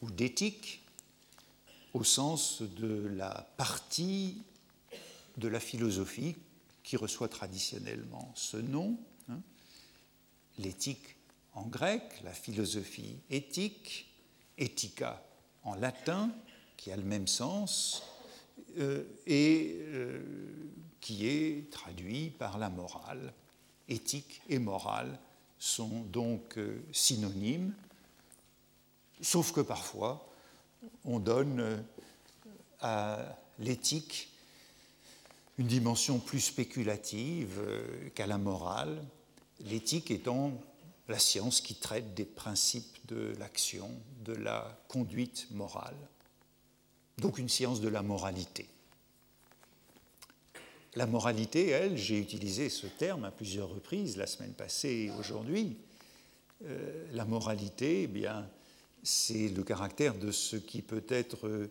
[0.03, 0.83] ou d'éthique
[1.95, 4.43] au sens de la partie
[5.37, 6.37] de la philosophie
[6.83, 9.41] qui reçoit traditionnellement ce nom, hein.
[10.59, 11.17] l'éthique
[11.55, 14.09] en grec, la philosophie éthique,
[14.59, 15.23] ethica
[15.63, 16.31] en latin,
[16.77, 18.03] qui a le même sens,
[18.79, 20.21] euh, et euh,
[21.01, 23.33] qui est traduit par la morale,
[23.89, 25.19] éthique et morale
[25.59, 27.75] sont donc euh, synonymes,
[29.21, 30.29] sauf que parfois
[31.05, 31.77] on donne euh,
[32.81, 33.19] à
[33.59, 34.29] l'éthique
[35.59, 39.03] une dimension plus spéculative euh, qu'à la morale,
[39.61, 40.53] l'éthique étant
[41.09, 43.91] la science qui traite des principes de l'action,
[44.25, 45.97] de la conduite morale,
[47.19, 48.69] donc une science de la moralité.
[50.97, 55.77] La moralité, elle, j'ai utilisé ce terme à plusieurs reprises la semaine passée et aujourd'hui.
[56.65, 58.49] Euh, la moralité, eh bien,
[59.03, 61.69] c'est le caractère de ce qui peut être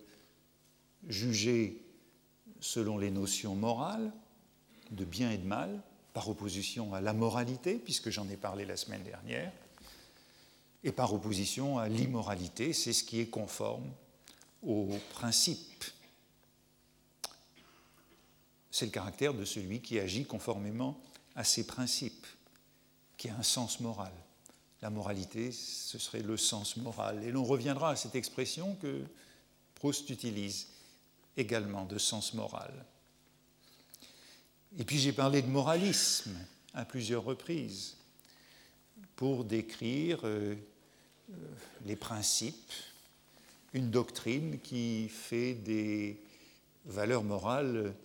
[1.07, 1.81] jugé
[2.59, 4.11] selon les notions morales,
[4.91, 5.81] de bien et de mal,
[6.13, 9.51] par opposition à la moralité, puisque j'en ai parlé la semaine dernière,
[10.83, 13.89] et par opposition à l'immoralité, c'est ce qui est conforme
[14.61, 15.83] aux principes
[18.75, 20.99] c'est le caractère de celui qui agit conformément
[21.33, 22.27] à ses principes,
[23.15, 24.11] qui a un sens moral.
[24.81, 27.23] La moralité, ce serait le sens moral.
[27.23, 29.05] Et l'on reviendra à cette expression que
[29.75, 30.67] Proust utilise
[31.37, 32.85] également de sens moral.
[34.77, 36.35] Et puis j'ai parlé de moralisme
[36.73, 37.95] à plusieurs reprises
[39.15, 40.53] pour décrire euh,
[41.31, 41.33] euh,
[41.85, 42.73] les principes,
[43.71, 46.21] une doctrine qui fait des
[46.83, 47.95] valeurs morales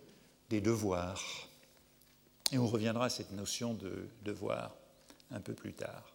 [0.50, 1.48] des devoirs.
[2.52, 4.74] Et on reviendra à cette notion de devoir
[5.30, 6.12] un peu plus tard.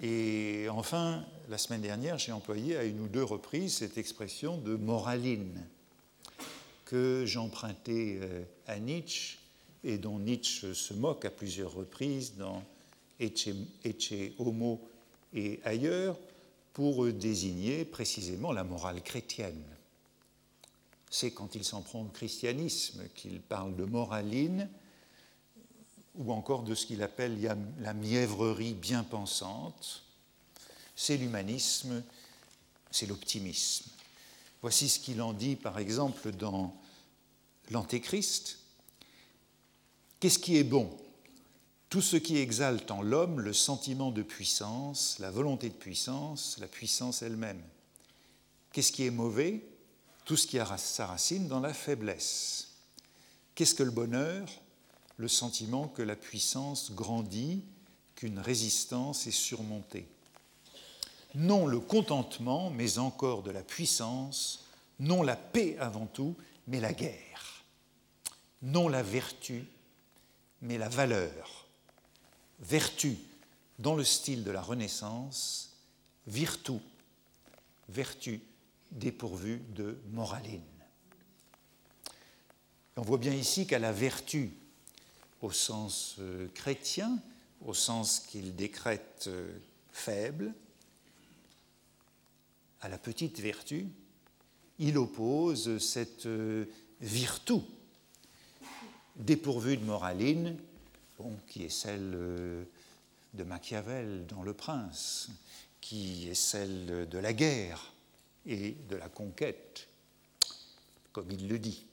[0.00, 4.74] Et enfin, la semaine dernière, j'ai employé à une ou deux reprises cette expression de
[4.74, 5.64] moraline
[6.84, 9.38] que j'empruntais euh, à Nietzsche
[9.84, 12.62] et dont Nietzsche se moque à plusieurs reprises dans
[13.20, 13.50] Ecce,
[14.38, 14.80] Homo
[15.32, 16.16] et ailleurs
[16.72, 19.62] pour désigner précisément la morale chrétienne.
[21.10, 24.68] C'est quand il s'en prend au christianisme qu'il parle de moraline
[26.16, 27.40] ou encore de ce qu'il appelle
[27.78, 30.02] la mièvrerie bien pensante.
[30.96, 32.02] C'est l'humanisme,
[32.90, 33.90] c'est l'optimisme.
[34.62, 36.74] Voici ce qu'il en dit, par exemple, dans
[37.70, 38.58] l'Antéchrist.
[40.20, 40.90] Qu'est-ce qui est bon?
[41.90, 46.66] Tout ce qui exalte en l'homme le sentiment de puissance, la volonté de puissance, la
[46.66, 47.62] puissance elle-même.
[48.72, 49.64] Qu'est-ce qui est mauvais?
[50.24, 52.68] Tout ce qui a sa racine dans la faiblesse.
[53.54, 54.48] Qu'est-ce que le bonheur?
[55.16, 57.62] Le sentiment que la puissance grandit,
[58.16, 60.08] qu'une résistance est surmontée.
[61.34, 64.64] Non le contentement, mais encore de la puissance,
[64.98, 66.36] non la paix avant tout,
[66.68, 67.64] mais la guerre.
[68.62, 69.66] Non la vertu,
[70.62, 71.66] mais la valeur.
[72.60, 73.18] Vertu
[73.78, 75.70] dans le style de la Renaissance,
[76.26, 76.78] virtu,
[77.88, 78.40] vertu
[78.92, 80.62] dépourvue de moraline.
[82.96, 84.52] On voit bien ici qu'à la vertu
[85.42, 87.18] au sens euh, chrétien,
[87.66, 89.52] au sens qu'il décrète euh,
[89.92, 90.54] faible,
[92.80, 93.86] à la petite vertu,
[94.78, 96.66] il oppose cette euh,
[97.00, 97.54] virtu
[99.16, 100.56] dépourvue de moraline,
[101.46, 105.30] qui est celle de Machiavel dans Le Prince,
[105.80, 107.93] qui est celle de la guerre
[108.46, 109.88] et de la conquête,
[111.12, 111.86] comme il le dit.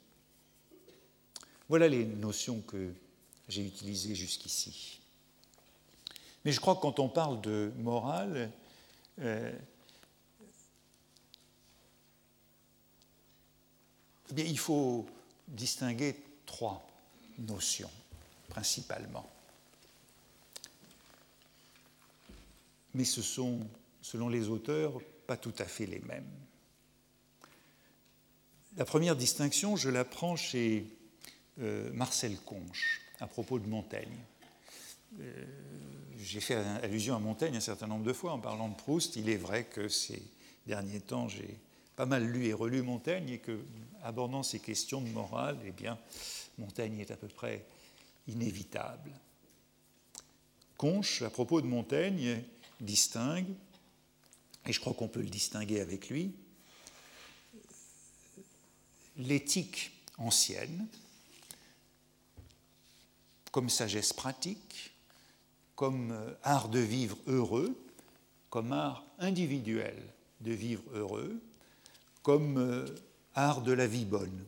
[1.69, 2.93] Voilà les notions que
[3.47, 4.99] j'ai utilisé jusqu'ici.
[6.43, 8.51] Mais je crois que quand on parle de morale,
[9.19, 9.51] euh,
[14.35, 15.05] eh il faut
[15.47, 16.87] distinguer trois
[17.37, 17.91] notions,
[18.49, 19.29] principalement.
[22.93, 23.59] Mais ce sont,
[24.01, 24.99] selon les auteurs,
[25.31, 26.27] pas tout à fait les mêmes.
[28.75, 30.85] La première distinction, je la prends chez
[31.61, 34.17] euh, Marcel Conche à propos de Montaigne.
[35.21, 35.45] Euh,
[36.19, 39.15] j'ai fait allusion à Montaigne un certain nombre de fois en parlant de Proust.
[39.15, 40.21] Il est vrai que ces
[40.67, 41.57] derniers temps, j'ai
[41.95, 43.57] pas mal lu et relu Montaigne et que,
[44.03, 45.97] abordant ces questions de morale, eh bien,
[46.57, 47.65] Montaigne est à peu près
[48.27, 49.11] inévitable.
[50.75, 52.43] Conche, à propos de Montaigne,
[52.81, 53.47] distingue,
[54.67, 56.33] et je crois qu'on peut le distinguer avec lui,
[59.17, 60.87] l'éthique ancienne,
[63.51, 64.91] comme sagesse pratique,
[65.75, 67.75] comme euh, art de vivre heureux,
[68.49, 69.95] comme art individuel
[70.41, 71.41] de vivre heureux,
[72.23, 72.85] comme euh,
[73.33, 74.45] art de la vie bonne.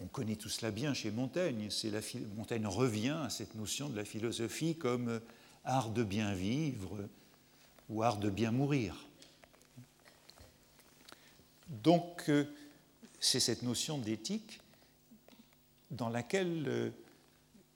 [0.00, 1.68] On connaît tout cela bien chez Montaigne.
[1.84, 2.00] La,
[2.36, 5.20] Montaigne revient à cette notion de la philosophie comme euh,
[5.64, 7.08] art de bien vivre
[7.88, 8.94] ou art de bien mourir.
[11.68, 12.30] Donc,
[13.20, 14.60] c'est cette notion d'éthique
[15.90, 16.92] dans laquelle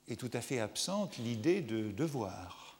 [0.07, 2.79] est tout à fait absente l'idée de devoir,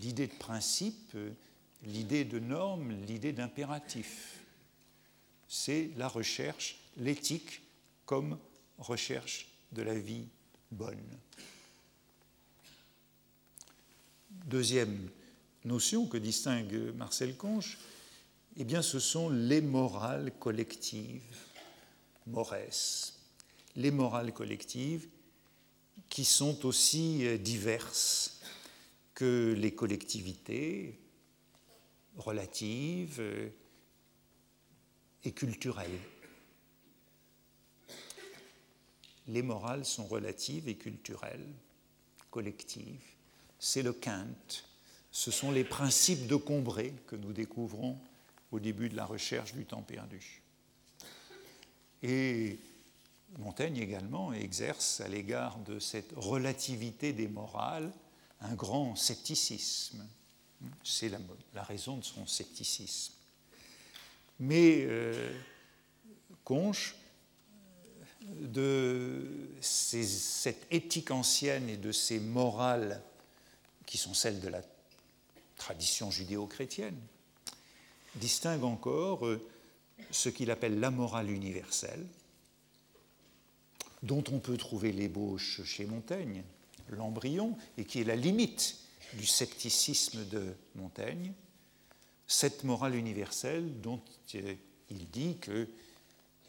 [0.00, 1.16] l'idée de principe,
[1.84, 4.40] l'idée de norme, l'idée d'impératif.
[5.48, 7.60] C'est la recherche, l'éthique
[8.06, 8.38] comme
[8.78, 10.26] recherche de la vie
[10.70, 10.96] bonne.
[14.30, 15.08] Deuxième
[15.64, 17.78] notion que distingue Marcel Conche,
[18.56, 21.22] eh bien, ce sont les morales collectives,
[22.26, 22.54] mores.
[23.76, 25.08] Les morales collectives
[26.10, 28.40] qui sont aussi euh, diverses
[29.14, 31.00] que les collectivités
[32.16, 33.48] relatives euh,
[35.24, 35.98] et culturelles.
[39.28, 41.54] Les morales sont relatives et culturelles,
[42.30, 43.06] collectives.
[43.58, 44.64] C'est le Kant.
[45.12, 47.98] Ce sont les principes de Combray que nous découvrons
[48.50, 50.42] au début de la recherche du temps perdu.
[52.02, 52.58] Et
[53.38, 57.92] Montaigne également exerce à l'égard de cette relativité des morales
[58.40, 60.06] un grand scepticisme.
[60.82, 61.10] C'est
[61.54, 63.14] la, raison de son scepticisme.
[64.40, 65.32] Mais euh,
[66.44, 66.96] Conche
[68.20, 73.00] de cette éthique ancienne et de ces morales
[73.86, 74.62] qui sont celles de la
[75.62, 76.98] tradition judéo-chrétienne,
[78.16, 79.40] distingue encore euh,
[80.10, 82.04] ce qu'il appelle la morale universelle,
[84.02, 86.42] dont on peut trouver l'ébauche chez Montaigne,
[86.88, 88.76] l'embryon, et qui est la limite
[89.14, 91.32] du scepticisme de Montaigne,
[92.26, 94.02] cette morale universelle dont
[94.34, 94.54] euh,
[94.90, 95.68] il dit que,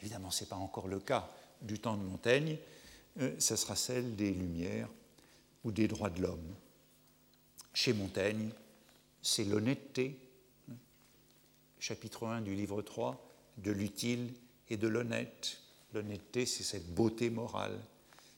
[0.02, 1.30] évidemment ce n'est pas encore le cas
[1.62, 2.58] du temps de Montaigne,
[3.20, 4.90] euh, ce sera celle des Lumières
[5.64, 6.56] ou des droits de l'homme.
[7.76, 8.50] Chez Montaigne,
[9.24, 10.18] c'est l'honnêteté,
[11.80, 13.26] chapitre 1 du livre 3,
[13.58, 14.34] de l'utile
[14.70, 15.60] et de l'honnête.
[15.94, 17.80] L'honnêteté, c'est cette beauté morale.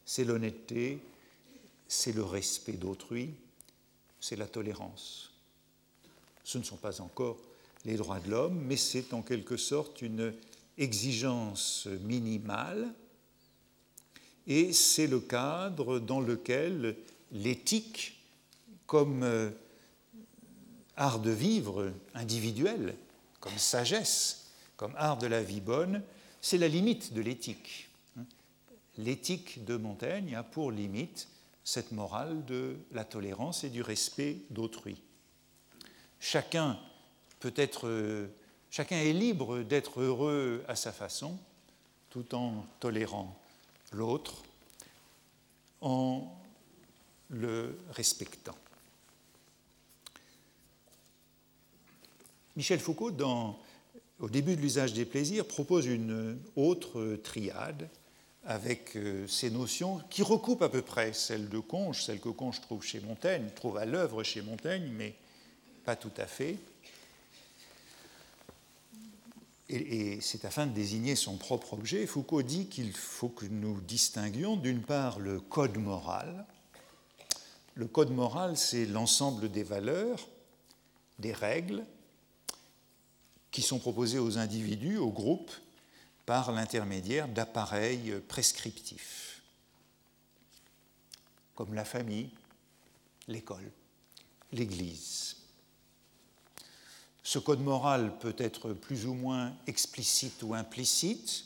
[0.06, 1.00] C'est l'honnêteté,
[1.88, 3.34] c'est le respect d'autrui,
[4.20, 5.34] c'est la tolérance.
[6.44, 7.38] Ce ne sont pas encore
[7.86, 10.34] les droits de l'homme, mais c'est en quelque sorte une
[10.78, 12.94] exigence minimale,
[14.46, 16.96] et c'est le cadre dans lequel
[17.32, 18.20] l'éthique,
[18.86, 19.50] comme euh,
[20.98, 22.96] art de vivre individuel,
[23.40, 26.02] comme sagesse, comme art de la vie bonne,
[26.42, 27.90] c'est la limite de l'éthique.
[28.98, 31.28] L'éthique de Montaigne a pour limite
[31.64, 35.02] cette morale de la tolérance et du respect d'autrui.
[36.20, 36.80] Chacun
[37.40, 38.30] peut être,
[38.70, 41.38] chacun est libre d'être heureux à sa façon,
[42.10, 43.38] tout en tolérant
[43.92, 44.44] l'autre,
[45.82, 46.32] en
[47.30, 48.56] le respectant.
[52.56, 53.12] Michel Foucault,
[54.20, 57.90] au début de l'usage des plaisirs, propose une autre triade
[58.46, 62.62] avec euh, ces notions qui recoupent à peu près celles de Conge, celles que Conge
[62.62, 65.16] trouve chez Montaigne, trouve à l'œuvre chez Montaigne, mais
[65.84, 66.58] pas tout à fait.
[69.68, 72.06] Et, c'est afin de désigner son propre objet.
[72.06, 76.46] Foucault dit qu'il faut que nous distinguions d'une part le code moral.
[77.74, 80.28] Le code moral, c'est l'ensemble des valeurs,
[81.18, 81.84] des règles
[83.56, 85.54] qui sont proposées aux individus, aux groupes,
[86.26, 89.42] par l'intermédiaire d'appareils prescriptifs,
[91.56, 92.32] comme la famille,
[93.30, 93.72] l'école,
[94.52, 95.38] l'Église.
[97.24, 101.46] Ce code moral peut être plus ou moins explicite ou implicite,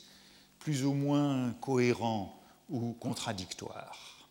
[0.57, 2.41] plus ou moins cohérent
[2.72, 4.28] ou contradictoire.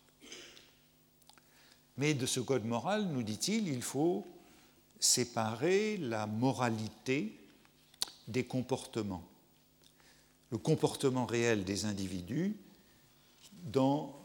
[1.95, 4.27] Mais de ce code moral, nous dit-il, il faut
[4.99, 7.39] séparer la moralité
[8.29, 9.23] des comportements,
[10.51, 12.55] le comportement réel des individus
[13.65, 14.15] dans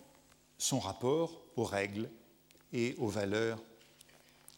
[0.58, 2.08] son rapport aux règles
[2.72, 3.60] et aux valeurs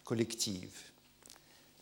[0.04, 0.82] collectives,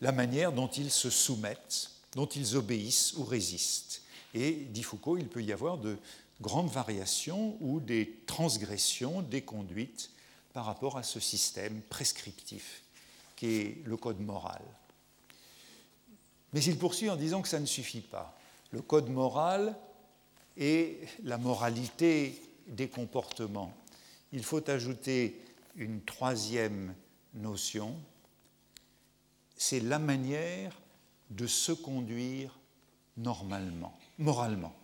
[0.01, 4.03] la manière dont ils se soumettent, dont ils obéissent ou résistent.
[4.35, 5.97] Et, dit Foucault, il peut y avoir de
[6.41, 10.11] grandes variations ou des transgressions des conduites
[10.53, 12.83] par rapport à ce système prescriptif
[13.37, 14.63] qui est le code moral.
[16.55, 18.39] Mais il poursuit en disant que ça ne suffit pas.
[18.71, 19.77] Le code moral
[20.57, 23.75] et la moralité des comportements.
[24.33, 25.43] Il faut ajouter
[25.77, 26.95] une troisième
[27.35, 27.97] notion,
[29.57, 30.81] c'est la manière
[31.31, 32.57] de se conduire
[33.17, 34.75] normalement, moralement.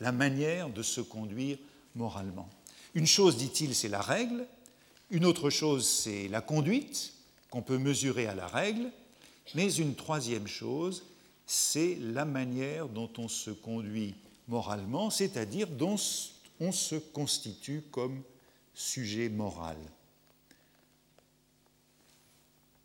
[0.00, 1.58] La manière de se conduire
[1.94, 2.48] moralement.
[2.94, 4.46] Une chose, dit-il, c'est la règle,
[5.10, 7.12] une autre chose, c'est la conduite
[7.50, 8.90] qu'on peut mesurer à la règle,
[9.54, 11.04] mais une troisième chose,
[11.46, 14.14] c'est la manière dont on se conduit
[14.48, 15.96] moralement, c'est-à-dire dont
[16.60, 18.22] on se constitue comme
[18.74, 19.76] sujet moral.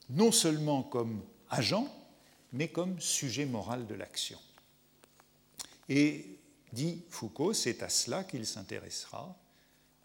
[0.10, 1.88] Non seulement comme agent,
[2.54, 4.40] mais comme sujet moral de l'action.
[5.90, 6.38] Et,
[6.74, 9.36] dit Foucault, c'est à cela qu'il s'intéressera,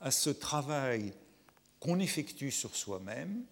[0.00, 1.12] à ce travail
[1.80, 3.44] qu'on effectue sur soi-même,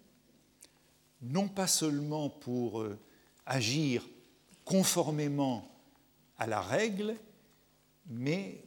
[1.21, 2.99] non pas seulement pour euh,
[3.45, 4.07] agir
[4.63, 5.69] conformément
[6.37, 7.15] à la règle,
[8.07, 8.63] mais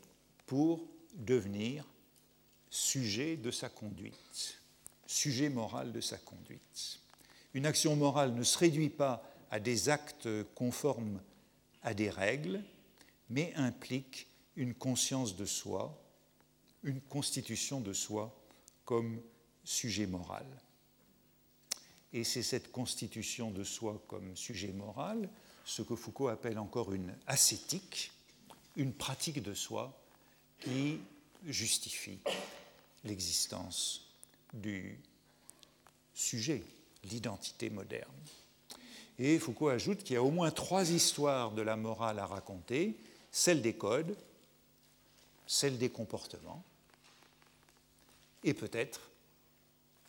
[0.46, 1.84] pour devenir
[2.70, 4.60] sujet de sa conduite,
[5.06, 7.00] sujet moral de sa conduite.
[7.54, 11.20] Une action morale ne se réduit pas à des actes conformes
[11.82, 12.62] à des règles,
[13.30, 14.26] mais implique
[14.56, 15.98] une conscience de soi,
[16.82, 18.34] une constitution de soi
[18.84, 19.20] comme
[19.64, 20.46] sujet moral.
[22.12, 25.28] Et c'est cette constitution de soi comme sujet moral,
[25.64, 28.12] ce que Foucault appelle encore une ascétique,
[28.76, 29.92] une pratique de soi
[30.60, 30.98] qui
[31.46, 32.18] justifie
[33.04, 34.06] l'existence
[34.54, 34.98] du
[36.14, 36.62] sujet,
[37.04, 38.10] l'identité moderne.
[39.18, 42.96] Et Foucault ajoute qu'il y a au moins trois histoires de la morale à raconter,
[43.30, 44.16] celle des codes,
[45.46, 46.62] celle des comportements,
[48.44, 49.07] et peut-être,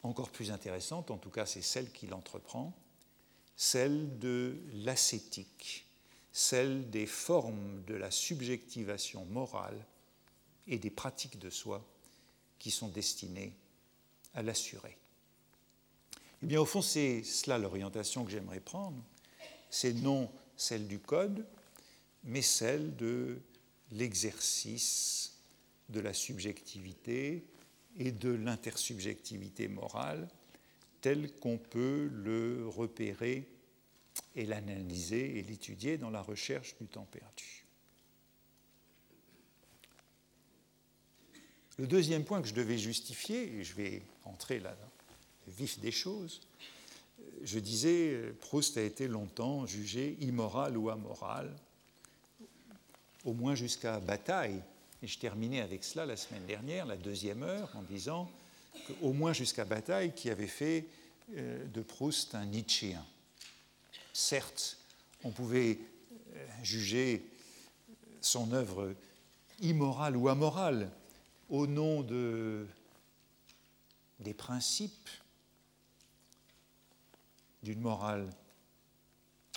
[0.03, 2.73] encore plus intéressante, en tout cas c'est celle qu'il entreprend,
[3.55, 5.85] celle de l'ascétique,
[6.31, 9.85] celle des formes de la subjectivation morale
[10.67, 11.83] et des pratiques de soi
[12.59, 13.53] qui sont destinées
[14.33, 14.97] à l'assurer.
[16.41, 19.03] Eh bien, au fond, c'est cela l'orientation que j'aimerais prendre.
[19.69, 21.45] C'est non celle du code,
[22.23, 23.41] mais celle de
[23.91, 25.33] l'exercice
[25.89, 27.43] de la subjectivité
[27.97, 30.27] et de l'intersubjectivité morale
[31.01, 33.47] tel qu'on peut le repérer
[34.35, 37.65] et l'analyser et l'étudier dans la recherche du temps perdu.
[41.77, 44.75] Le deuxième point que je devais justifier, et je vais entrer là
[45.47, 46.41] le vif des choses,
[47.41, 51.55] je disais, Proust a été longtemps jugé immoral ou amoral,
[53.23, 54.61] au moins jusqu'à Bataille.
[55.01, 58.29] Et je terminais avec cela la semaine dernière, la deuxième heure, en disant
[58.87, 60.85] qu'au moins jusqu'à Bataille, qui avait fait
[61.35, 63.05] euh, de Proust un Nietzschéen.
[64.13, 64.77] Certes,
[65.23, 65.79] on pouvait
[66.35, 67.25] euh, juger
[68.19, 68.93] son œuvre
[69.61, 70.91] immorale ou amorale
[71.49, 72.67] au nom de,
[74.19, 75.09] des principes
[77.63, 78.29] d'une morale,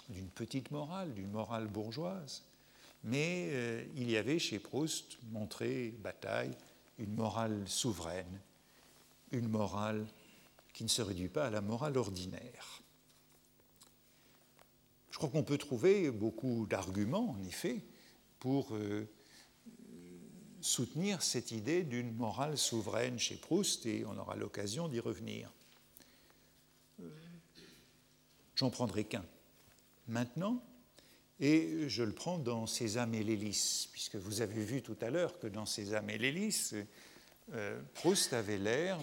[0.08, 2.42] d'une petite morale, d'une morale bourgeoise,
[3.04, 6.56] mais euh, il y avait chez Proust, montré, bataille,
[6.98, 8.40] une morale souveraine,
[9.32, 10.06] une morale
[10.72, 12.82] qui ne se réduit pas à la morale ordinaire.
[15.10, 17.82] Je crois qu'on peut trouver beaucoup d'arguments, en effet,
[18.38, 19.06] pour euh,
[20.60, 25.50] soutenir cette idée d'une morale souveraine chez Proust, et on aura l'occasion d'y revenir.
[27.00, 27.08] Euh,
[28.54, 29.24] j'en prendrai qu'un.
[30.08, 30.62] Maintenant,
[31.42, 35.40] et je le prends dans Sésame et l'hélice, puisque vous avez vu tout à l'heure
[35.40, 36.72] que dans Sésame et l'hélice,
[37.52, 38.96] euh, Proust avait l'air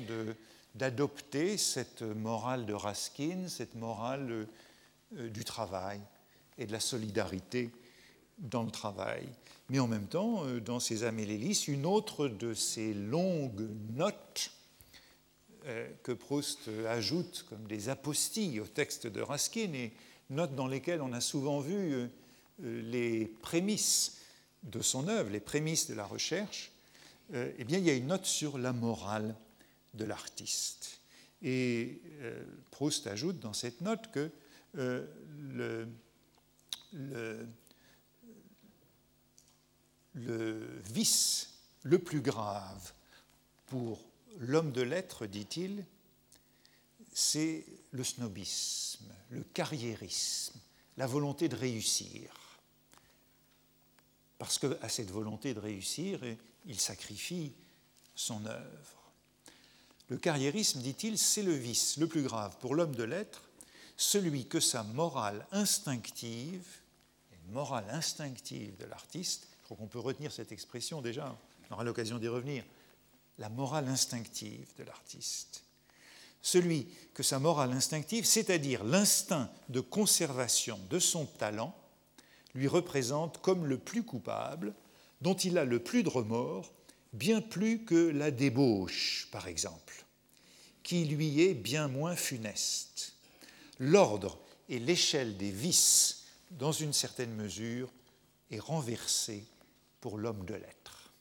[0.74, 4.48] d'adopter cette morale de Raskin, cette morale
[5.18, 6.00] euh, du travail
[6.58, 7.72] et de la solidarité
[8.38, 9.28] dans le travail.
[9.70, 14.52] Mais en même temps, euh, dans Sésame et l'hélice, une autre de ces longues notes
[16.04, 19.92] que Proust ajoute comme des apostilles au texte de Raskin, et
[20.30, 22.10] notes dans lesquelles on a souvent vu
[22.62, 24.18] les prémices
[24.64, 26.72] de son œuvre, les prémices de la recherche,
[27.34, 29.36] euh, eh bien, il y a une note sur la morale
[29.94, 31.00] de l'artiste.
[31.42, 34.32] Et euh, Proust ajoute dans cette note que
[34.74, 35.10] le,
[36.94, 37.48] le,
[40.14, 42.94] le, vice le plus grave
[43.66, 44.00] pour
[44.38, 45.86] l'homme de lettres, dit-il,
[47.14, 50.60] c'est le snobisme, le carriérisme,
[50.98, 52.39] la volonté de réussir
[54.40, 56.20] parce qu'à cette volonté de réussir,
[56.66, 57.52] il sacrifie
[58.16, 59.12] son œuvre.
[60.08, 63.44] Le carriérisme, dit-il, c'est le vice le plus grave pour l'homme de lettres,
[63.96, 66.66] celui que sa morale instinctive,
[67.32, 71.38] une morale instinctive de l'artiste, je crois qu'on peut retenir cette expression déjà,
[71.70, 72.64] on aura l'occasion d'y revenir,
[73.38, 75.64] la morale instinctive de l'artiste.
[76.42, 81.76] Celui que sa morale instinctive, c'est-à-dire l'instinct de conservation de son talent,
[82.56, 84.74] lui représente comme le plus coupable,
[85.22, 86.72] dont il a le plus de remords,
[87.14, 90.06] bien plus que la débauche, par exemple,
[90.84, 93.14] qui lui est bien moins funeste.
[93.80, 94.40] L'ordre
[94.70, 97.90] et l'échelle des vices, dans une certaine mesure,
[98.52, 99.46] est renversé
[100.02, 101.12] pour l'homme de lettres.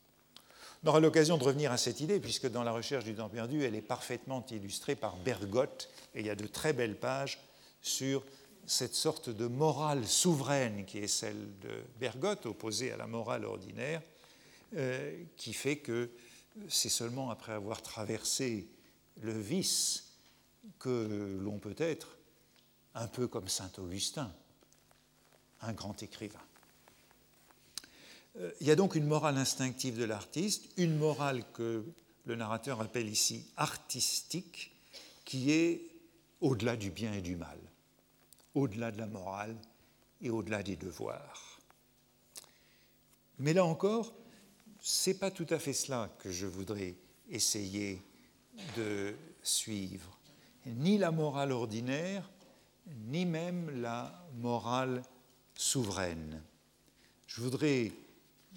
[0.85, 3.65] On aura l'occasion de revenir à cette idée, puisque dans la recherche du temps perdu,
[3.65, 7.39] elle est parfaitement illustrée par Bergotte, et il y a de très belles pages
[7.83, 8.25] sur
[8.69, 14.03] cette sorte de morale souveraine qui est celle de Bergotte, opposée à la morale ordinaire,
[14.77, 16.11] euh, qui fait que
[16.69, 18.69] c'est seulement après avoir traversé
[19.23, 20.13] le vice
[20.79, 22.19] que l'on peut être
[22.95, 24.31] un peu comme Saint Augustin,
[25.63, 26.39] un grand écrivain.
[28.39, 31.85] Euh, il y a donc une morale instinctive de l'artiste, une morale que
[32.27, 34.73] le narrateur appelle ici artistique,
[35.25, 35.81] qui est
[36.43, 37.59] au-delà du bien et du mal
[38.55, 39.57] au-delà de la morale
[40.21, 41.61] et au-delà des devoirs.
[43.39, 44.13] Mais là encore,
[44.81, 46.95] ce n'est pas tout à fait cela que je voudrais
[47.31, 48.01] essayer
[48.77, 50.19] de suivre.
[50.67, 52.29] Ni la morale ordinaire,
[53.07, 55.03] ni même la morale
[55.55, 56.43] souveraine.
[57.27, 57.93] Je voudrais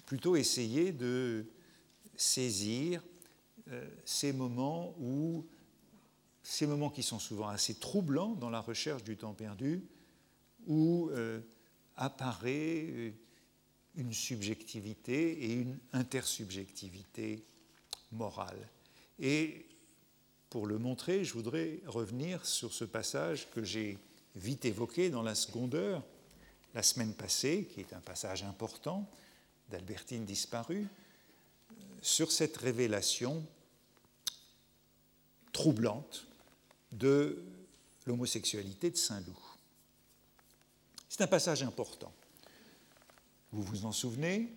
[0.06, 1.46] plutôt essayer de
[2.16, 3.02] saisir
[3.70, 5.46] euh, ces moments où
[6.42, 9.82] ces moments qui sont souvent assez troublants dans la recherche du temps perdu,
[10.66, 11.40] où euh,
[11.96, 13.10] apparaît euh,
[13.96, 17.44] une subjectivité et une intersubjectivité
[18.10, 18.68] morale.
[19.18, 19.66] Et
[20.50, 23.98] pour le montrer, je voudrais revenir sur ce passage que j'ai
[24.34, 26.02] vite évoqué dans la seconde heure,
[26.74, 29.08] la semaine passée, qui est un passage important
[29.70, 30.86] d'Albertine disparue,
[32.00, 33.46] sur cette révélation
[35.52, 36.26] troublante
[36.92, 37.42] de
[38.06, 39.38] l'homosexualité de Saint-Loup.
[41.08, 42.12] C'est un passage important.
[43.50, 44.52] Vous vous en souvenez,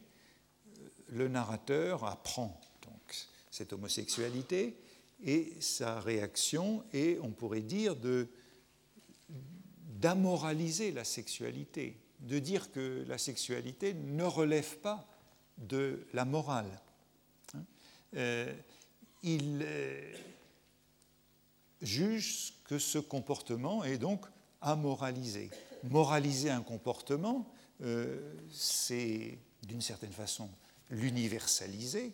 [1.10, 3.16] le narrateur apprend donc
[3.52, 4.78] cette homosexualité
[5.24, 7.96] et sa réaction est, on pourrait dire,
[10.00, 15.08] d'amoraliser la sexualité, de dire que la sexualité ne relève pas
[15.58, 16.82] de la morale.
[17.54, 17.64] Hein.
[18.16, 18.54] Euh,
[19.24, 20.14] il euh,
[21.82, 24.26] juge que ce comportement est donc
[24.62, 25.50] amoralisé.
[25.84, 27.52] Moraliser un comportement,
[27.82, 30.50] euh, c'est d'une certaine façon
[30.90, 32.14] l'universaliser,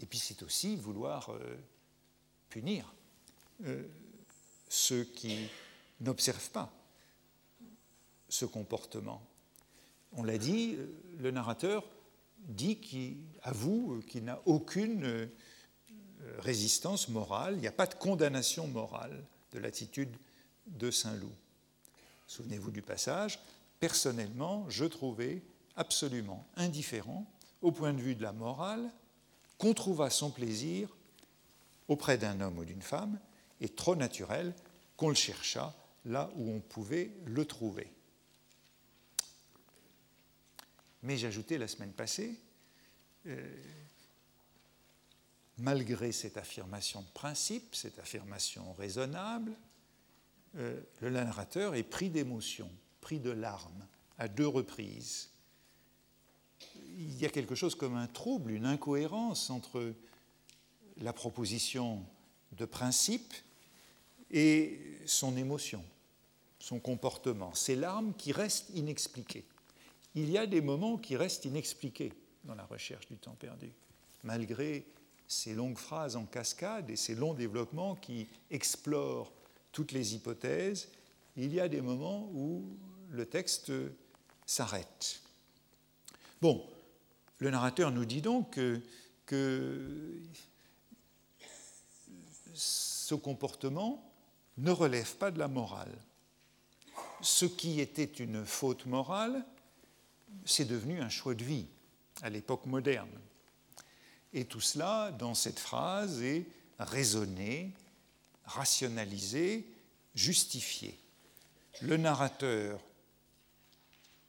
[0.00, 1.30] et puis c'est aussi vouloir
[2.48, 2.94] punir
[4.68, 5.48] ceux qui
[6.00, 6.72] n'observe pas
[8.28, 9.22] ce comportement.
[10.12, 10.76] On l'a dit,
[11.18, 11.84] le narrateur
[12.38, 15.26] dit qu'il avoue qu'il n'a aucune euh,
[16.38, 20.14] résistance morale, il n'y a pas de condamnation morale de l'attitude
[20.66, 21.32] de Saint-Loup.
[22.26, 23.38] Souvenez-vous du passage,
[23.80, 25.42] personnellement, je trouvais
[25.76, 27.26] absolument indifférent
[27.62, 28.90] au point de vue de la morale
[29.58, 30.88] qu'on trouva son plaisir
[31.88, 33.18] auprès d'un homme ou d'une femme
[33.60, 34.54] et trop naturel
[34.96, 37.90] qu'on le cherchât là où on pouvait le trouver.
[41.02, 42.38] Mais j'ajoutais la semaine passée,
[43.26, 43.56] euh,
[45.58, 49.52] malgré cette affirmation de principe, cette affirmation raisonnable,
[50.56, 53.86] euh, le narrateur est pris d'émotion, pris de larmes,
[54.18, 55.30] à deux reprises.
[56.96, 59.92] Il y a quelque chose comme un trouble, une incohérence entre
[60.98, 62.04] la proposition
[62.52, 63.34] de principe
[64.30, 65.84] et son émotion
[66.64, 69.44] son comportement, ses larmes qui restent inexpliquées.
[70.14, 73.70] Il y a des moments qui restent inexpliqués dans la recherche du temps perdu,
[74.22, 74.86] malgré
[75.26, 79.32] ces longues phrases en cascade et ces longs développements qui explorent
[79.72, 80.88] toutes les hypothèses,
[81.36, 82.64] il y a des moments où
[83.10, 83.72] le texte
[84.46, 85.20] s'arrête.
[86.40, 86.64] Bon,
[87.38, 88.58] le narrateur nous dit donc
[89.26, 90.20] que,
[92.54, 94.12] ce comportement
[94.58, 95.90] ne relève pas de la morale
[97.24, 99.44] ce qui était une faute morale,
[100.44, 101.66] c'est devenu un choix de vie
[102.22, 103.10] à l'époque moderne.
[104.34, 106.46] Et tout cela, dans cette phrase, est
[106.78, 107.72] raisonné,
[108.44, 109.66] rationalisé,
[110.14, 110.98] justifié.
[111.80, 112.80] Le narrateur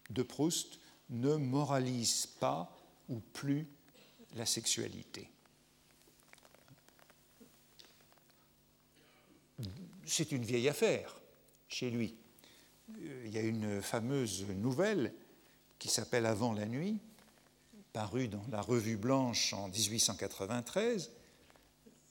[0.10, 0.80] de Proust
[1.10, 2.72] ne moralise pas
[3.10, 3.68] ou plus
[4.36, 5.30] la sexualité.
[10.06, 11.16] C'est une vieille affaire
[11.68, 12.16] chez lui
[13.26, 15.14] il y a une fameuse nouvelle
[15.80, 17.00] qui s'appelle Avant la nuit,
[17.96, 21.12] parue dans la Revue Blanche en 1893,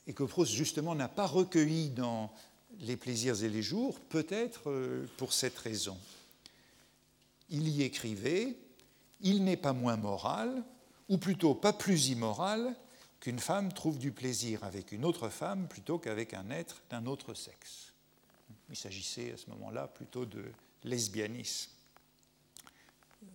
[0.06, 2.32] et que Proust justement n'a pas recueilli dans
[2.80, 5.98] Les plaisirs et les jours, peut-être euh, pour cette raison.
[7.50, 8.56] Il y écrivait
[9.20, 10.64] Il n'est pas moins moral,
[11.10, 12.74] ou plutôt pas plus immoral,
[13.20, 17.34] qu'une femme trouve du plaisir avec une autre femme plutôt qu'avec un être d'un autre
[17.34, 17.92] sexe.
[18.70, 20.46] Il s'agissait à ce moment-là plutôt de
[20.82, 21.70] lesbianisme.
[23.22, 23.26] Euh,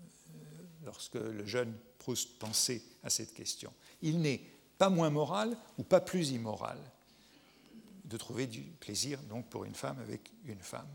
[0.84, 1.78] lorsque le jeune
[2.10, 2.44] Proust
[3.04, 3.72] à cette question.
[4.02, 4.42] Il n'est
[4.80, 6.80] pas moins moral ou pas plus immoral
[8.06, 10.90] de trouver du plaisir donc pour une femme avec une femme.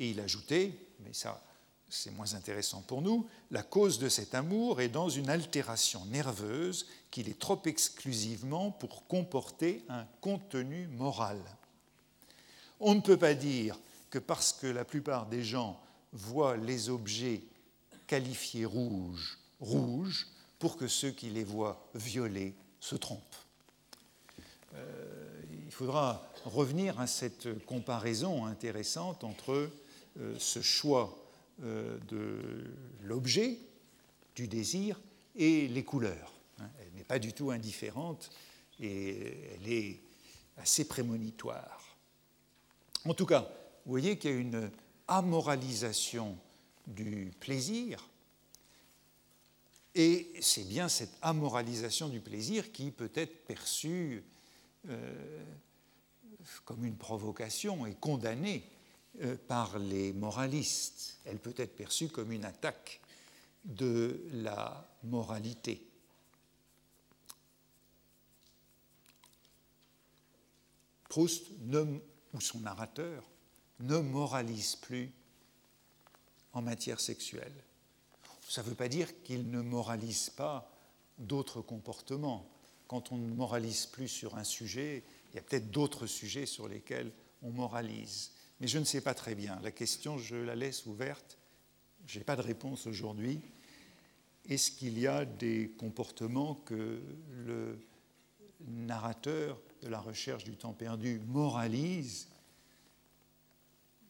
[0.00, 0.72] Et il ajoutait,
[1.04, 1.40] mais ça
[1.88, 6.88] c'est moins intéressant pour nous, la cause de cet amour est dans une altération nerveuse
[7.12, 11.40] qu'il est trop exclusivement pour comporter un contenu moral.
[12.80, 13.78] On ne peut pas dire
[14.10, 15.80] que parce que la plupart des gens
[16.12, 17.44] voient les objets
[18.08, 20.26] qualifiés rouges rouges
[20.66, 23.36] pour que ceux qui les voient violets se trompent.
[24.74, 29.70] Euh, il faudra revenir à cette comparaison intéressante entre
[30.18, 31.16] euh, ce choix
[31.62, 32.64] euh, de
[33.04, 33.60] l'objet,
[34.34, 35.00] du désir,
[35.36, 36.32] et les couleurs.
[36.58, 36.68] Hein.
[36.80, 38.32] Elle n'est pas du tout indifférente
[38.80, 40.00] et elle est
[40.56, 41.96] assez prémonitoire.
[43.04, 43.48] En tout cas,
[43.84, 44.68] vous voyez qu'il y a une
[45.06, 46.36] amoralisation
[46.88, 48.04] du plaisir.
[49.98, 54.22] Et c'est bien cette amoralisation du plaisir qui peut être perçue
[54.90, 55.44] euh,
[56.66, 58.62] comme une provocation et condamnée
[59.22, 61.16] euh, par les moralistes.
[61.24, 63.00] Elle peut être perçue comme une attaque
[63.64, 65.82] de la moralité.
[71.08, 71.46] Proust,
[72.34, 73.24] ou son narrateur,
[73.80, 75.10] ne moralise plus
[76.52, 77.65] en matière sexuelle.
[78.48, 80.70] Ça ne veut pas dire qu'il ne moralise pas
[81.18, 82.48] d'autres comportements.
[82.86, 86.68] Quand on ne moralise plus sur un sujet, il y a peut-être d'autres sujets sur
[86.68, 88.30] lesquels on moralise.
[88.60, 89.58] Mais je ne sais pas très bien.
[89.62, 91.38] La question, je la laisse ouverte.
[92.06, 93.40] Je n'ai pas de réponse aujourd'hui.
[94.48, 97.02] Est-ce qu'il y a des comportements que
[97.44, 97.80] le
[98.60, 102.28] narrateur de la recherche du temps perdu moralise?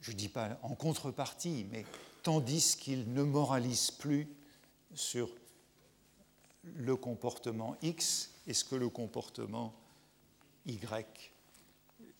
[0.02, 1.86] Je ne dis pas en contrepartie, mais
[2.26, 4.26] tandis qu'il ne moralise plus
[4.92, 5.30] sur
[6.74, 9.72] le comportement X, est-ce que le comportement
[10.66, 11.30] Y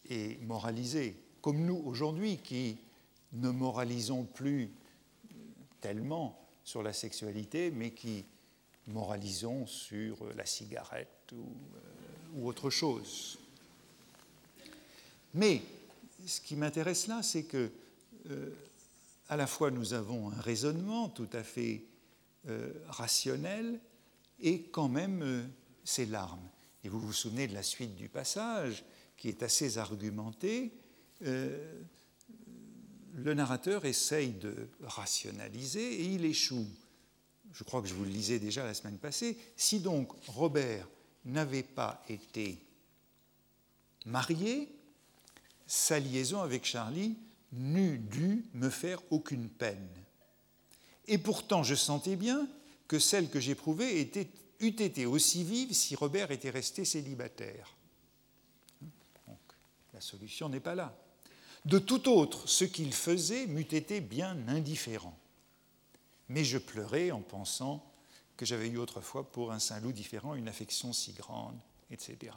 [0.09, 2.79] est moralisé Comme nous aujourd'hui qui
[3.33, 4.71] ne moralisons plus
[5.81, 8.25] tellement sur la sexualité, mais qui
[8.87, 11.49] moralisons sur la cigarette ou,
[12.39, 13.41] euh, autre chose.
[15.35, 15.63] Mais
[16.25, 17.73] ce qui m'intéresse là, c'est que
[18.31, 18.51] euh,
[19.29, 21.85] à la fois nous avons un raisonnement tout à fait
[22.49, 23.81] euh, rationnel
[24.41, 25.43] et quand même euh,
[25.85, 26.49] ces larmes.
[26.85, 28.85] Et vous vous souvenez de la suite du passage
[29.17, 30.73] qui est assez argumenté.
[31.23, 31.83] Euh,
[33.15, 36.69] le narrateur essaye de rationaliser et il échoue.
[37.53, 39.39] Je crois que je vous le lisais déjà la semaine passée.
[39.57, 40.87] Si donc Robert
[41.25, 42.59] n'avait pas été
[44.05, 44.71] marié,
[45.67, 47.17] sa liaison avec Charlie
[47.53, 49.89] n'eût dû me faire aucune peine.
[51.07, 52.49] Et pourtant, je sentais bien
[52.89, 54.01] que celle que j'éprouvais
[54.61, 57.77] eût été aussi vive si Robert était resté célibataire.
[59.27, 59.39] Donc,
[59.95, 60.97] la solution n'est pas là.
[61.65, 65.19] De tout autre, ce qu'il faisait m'eût été bien indifférent.
[66.29, 67.85] Mais je pleurais en pensant
[68.37, 71.59] que j'avais eu autrefois pour un Saint-Loup différent une affection si grande,
[71.91, 72.33] etc.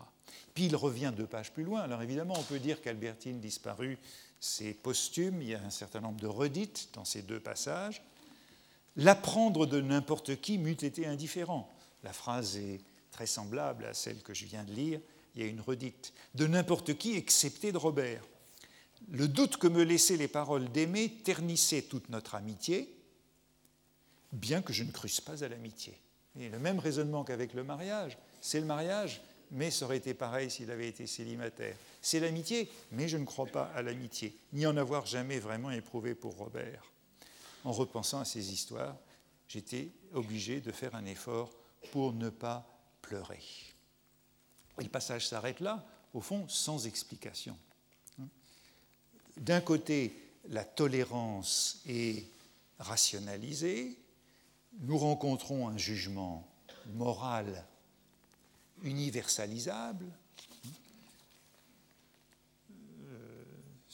[0.53, 1.81] Puis il revient deux pages plus loin.
[1.81, 3.97] Alors évidemment, on peut dire qu'Albertine disparut,
[4.39, 8.01] c'est posthume, il y a un certain nombre de redites dans ces deux passages.
[8.95, 11.71] L'apprendre de n'importe qui m'eût été indifférent.
[12.03, 12.81] La phrase est
[13.11, 14.99] très semblable à celle que je viens de lire.
[15.35, 16.13] Il y a une redite.
[16.35, 18.23] De n'importe qui, excepté de Robert.
[19.11, 22.93] Le doute que me laissaient les paroles d'aimer ternissait toute notre amitié,
[24.31, 25.97] bien que je ne crusse pas à l'amitié.
[26.39, 29.21] Et le même raisonnement qu'avec le mariage, c'est le mariage,
[29.51, 31.75] mais ça aurait été pareil s'il avait été célibataire.
[32.01, 36.15] C'est l'amitié, mais je ne crois pas à l'amitié, ni en avoir jamais vraiment éprouvé
[36.15, 36.89] pour Robert
[37.63, 38.95] en repensant à ces histoires,
[39.47, 41.51] j'étais obligé de faire un effort
[41.91, 42.65] pour ne pas
[43.01, 43.43] pleurer.
[44.77, 47.57] Le passage s'arrête là, au fond, sans explication.
[49.37, 50.15] D'un côté,
[50.49, 52.25] la tolérance est
[52.79, 53.97] rationalisée,
[54.81, 56.47] nous rencontrons un jugement
[56.93, 57.65] moral
[58.83, 60.05] universalisable,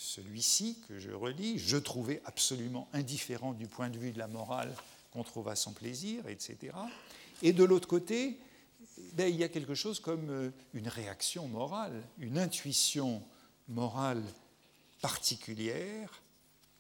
[0.06, 4.74] celui-ci, que je relis, je trouvais absolument indifférent du point de vue de la morale
[5.12, 6.74] qu'on trouve à son plaisir, etc.
[7.42, 8.40] Et de l'autre côté,
[9.14, 13.24] ben, il y a quelque chose comme euh, une réaction morale, une intuition
[13.68, 14.24] morale
[15.02, 16.22] particulière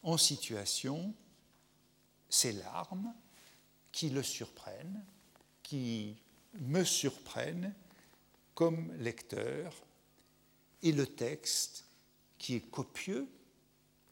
[0.03, 1.13] en situation,
[2.29, 3.13] ces larmes
[3.91, 5.03] qui le surprennent,
[5.63, 6.15] qui
[6.59, 7.73] me surprennent
[8.53, 9.73] comme lecteur,
[10.83, 11.84] et le texte
[12.37, 13.27] qui est copieux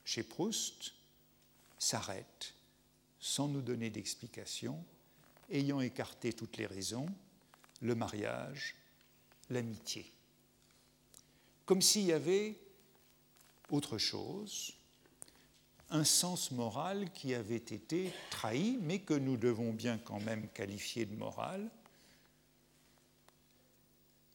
[0.05, 0.93] chez Proust,
[1.77, 2.53] s'arrête
[3.19, 4.83] sans nous donner d'explication,
[5.49, 7.07] ayant écarté toutes les raisons,
[7.81, 8.75] le mariage,
[9.49, 10.11] l'amitié.
[11.65, 12.57] Comme s'il y avait
[13.69, 14.73] autre chose,
[15.89, 21.05] un sens moral qui avait été trahi, mais que nous devons bien quand même qualifier
[21.05, 21.69] de moral.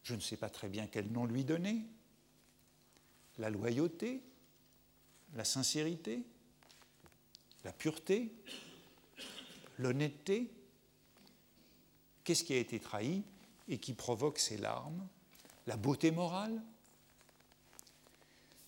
[0.03, 1.85] Je ne sais pas très bien quel nom lui donner,
[3.39, 4.23] la loyauté,
[5.35, 6.23] la sincérité,
[7.65, 8.33] la pureté,
[9.79, 10.51] l'honnêteté.
[12.25, 13.23] Qu'est-ce qui a été trahi
[13.69, 15.07] et qui provoque ces larmes?
[15.67, 16.63] La beauté morale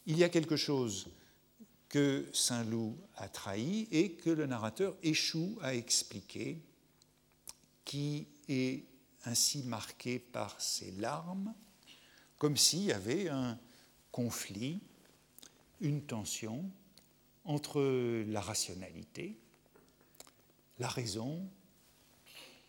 [0.06, 1.08] Il y a quelque chose
[1.88, 6.62] que Saint Loup a trahi et que le narrateur échoue à expliquer,
[7.84, 8.84] qui est
[9.24, 11.52] ainsi marqué par ces larmes,
[12.38, 13.58] comme s'il y avait un,
[14.12, 14.80] conflit,
[15.80, 16.70] une tension
[17.44, 17.80] entre
[18.28, 19.36] la rationalité,
[20.78, 21.48] la raison,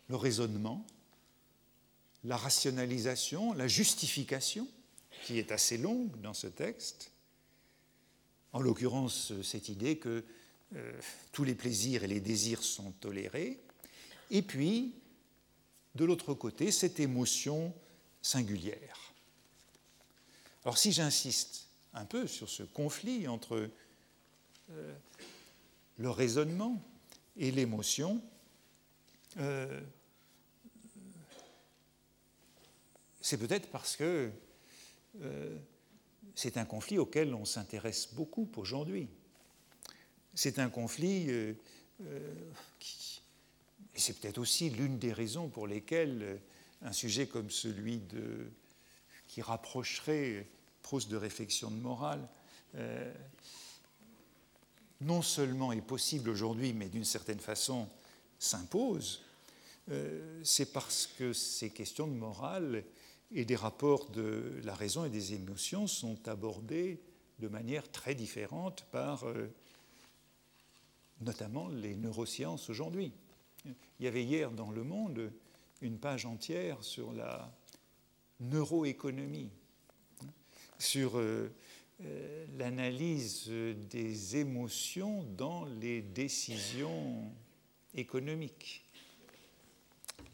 [0.08, 0.86] le raisonnement,
[2.24, 4.68] la rationalisation, la justification,
[5.24, 7.12] qui est assez longue dans ce texte,
[8.52, 10.24] en l'occurrence cette idée que
[10.74, 11.00] euh,
[11.32, 13.60] tous les plaisirs et les désirs sont tolérés,
[14.30, 14.94] et puis,
[15.94, 17.74] de l'autre côté, cette émotion
[18.22, 19.11] singulière.
[20.64, 23.68] Alors si j'insiste un peu sur ce conflit entre
[24.70, 24.94] euh,
[25.98, 26.80] le raisonnement
[27.36, 28.22] et l'émotion,
[29.38, 29.80] euh,
[33.20, 34.30] c'est peut-être parce que
[35.20, 35.58] euh,
[36.34, 39.08] c'est un conflit auquel on s'intéresse beaucoup aujourd'hui.
[40.34, 41.28] C'est un conflit
[42.78, 43.20] qui,
[43.94, 46.40] et c'est peut-être aussi l'une des raisons pour lesquelles
[46.80, 48.50] un sujet comme celui de,
[49.32, 50.46] qui rapprocherait
[50.82, 52.28] Proust de réflexion de morale,
[52.74, 53.14] euh,
[55.00, 57.88] non seulement est possible aujourd'hui, mais d'une certaine façon
[58.38, 59.24] s'impose,
[59.90, 62.84] euh, c'est parce que ces questions de morale
[63.30, 67.00] et des rapports de la raison et des émotions sont abordées
[67.38, 69.50] de manière très différente par euh,
[71.22, 73.12] notamment les neurosciences aujourd'hui.
[73.64, 75.32] Il y avait hier dans Le Monde
[75.80, 77.50] une page entière sur la
[78.42, 79.50] neuroéconomie,
[80.82, 81.50] sur euh,
[82.02, 87.30] euh, l'analyse des émotions dans les décisions
[87.94, 88.84] économiques.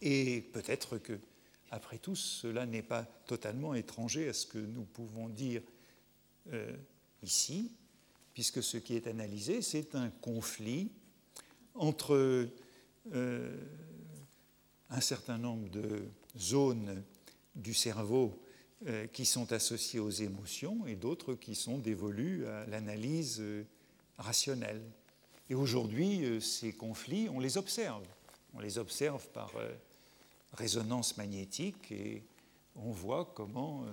[0.01, 1.19] Et peut-être que,
[1.71, 5.63] après tout, cela n'est pas totalement étranger à ce que nous pouvons dire
[6.53, 6.75] euh,
[7.23, 7.73] ici,
[8.33, 10.91] puisque ce qui est analysé, c'est un conflit
[11.75, 12.49] entre
[14.91, 17.03] un certain nombre de zones
[17.59, 18.41] du cerveau
[18.87, 23.65] euh, qui sont associées aux émotions et d'autres qui sont dévolues à l'analyse euh,
[24.19, 24.81] rationnelle.
[25.51, 28.05] Et aujourd'hui, euh, ces conflits, on les observe.
[28.55, 29.53] On les observe par
[30.55, 32.23] résonance magnétique et
[32.77, 33.85] on voit comment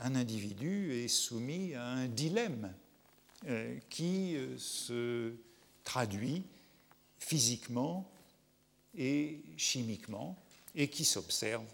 [0.00, 2.74] un individu est soumis à un dilemme
[3.88, 5.32] qui se
[5.84, 6.42] traduit
[7.20, 8.10] physiquement
[8.96, 10.36] et chimiquement
[10.74, 11.64] et qui s'observe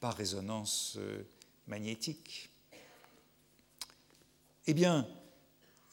[0.00, 1.22] par résonance euh,
[1.66, 2.50] magnétique.
[4.66, 5.06] Eh bien,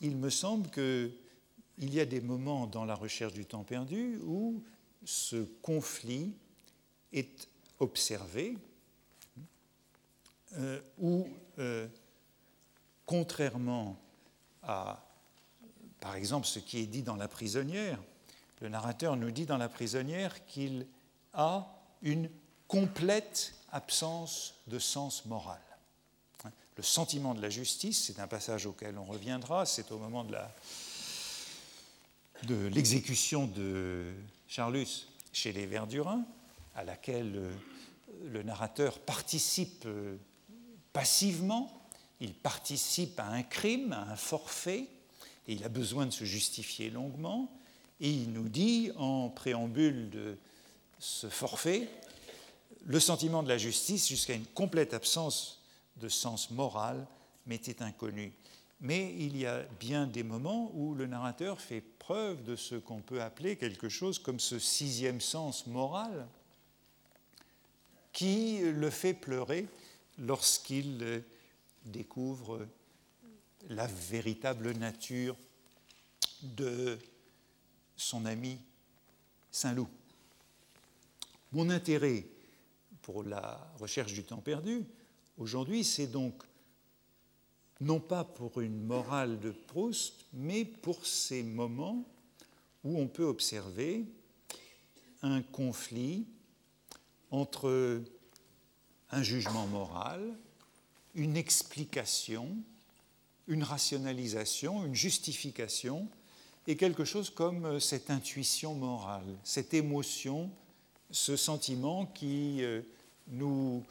[0.01, 4.63] il me semble qu'il y a des moments dans la recherche du temps perdu où
[5.03, 6.33] ce conflit
[7.13, 7.47] est
[7.79, 8.57] observé,
[10.53, 11.27] euh, où,
[11.59, 11.87] euh,
[13.05, 13.97] contrairement
[14.63, 15.03] à,
[15.99, 17.99] par exemple, ce qui est dit dans La prisonnière,
[18.61, 20.87] le narrateur nous dit dans La prisonnière qu'il
[21.33, 21.67] a
[22.01, 22.29] une
[22.67, 25.61] complète absence de sens moral.
[26.75, 30.25] Le sentiment de la justice, c'est un passage auquel on reviendra, c'est au moment
[32.43, 34.13] de, l'exécution de
[34.47, 36.25] Charlus chez les Verdurins,
[36.75, 37.51] à laquelle euh,
[38.31, 40.17] le narrateur participe euh,
[40.93, 41.71] passivement,
[42.19, 44.87] il participe à un crime, à un forfait,
[45.47, 47.51] et il a besoin de se justifier longuement,
[47.99, 50.37] et il nous dit en préambule de
[50.99, 51.89] ce forfait,
[52.87, 55.61] le sentiment de la justice, jusqu'à une complète absence
[55.97, 57.05] de sens moral,
[57.45, 58.33] m'était inconnu.
[58.79, 63.01] Mais il y a bien des moments où le narrateur fait preuve de ce qu'on
[63.01, 66.27] peut appeler quelque chose comme ce sixième sens moral
[68.13, 69.67] qui le fait pleurer
[70.17, 71.23] lorsqu'il
[71.85, 72.65] découvre
[73.69, 75.35] la véritable nature
[76.41, 76.97] de
[77.97, 78.59] son ami
[79.51, 79.89] Saint-Loup.
[81.51, 82.25] Mon intérêt
[83.07, 84.83] pour la recherche du temps perdu,
[85.37, 86.43] aujourd'hui, c'est donc
[87.79, 92.03] non pas pour une morale de Proust, mais pour ces moments
[92.83, 94.03] où on peut observer
[95.21, 96.25] un conflit
[97.31, 98.01] entre
[99.11, 100.37] un jugement moral,
[101.15, 102.57] une explication,
[103.47, 106.09] une rationalisation, une justification,
[106.67, 110.51] et quelque chose comme cette intuition morale, cette émotion,
[111.09, 112.81] ce sentiment qui euh,
[113.29, 113.83] nous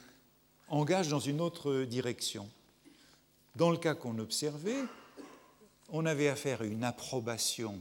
[0.68, 2.49] engage dans une autre direction.
[3.55, 4.84] Dans le cas qu'on observait,
[5.89, 7.78] on avait affaire à une approbation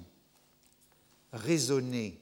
[1.34, 2.18] raisonnée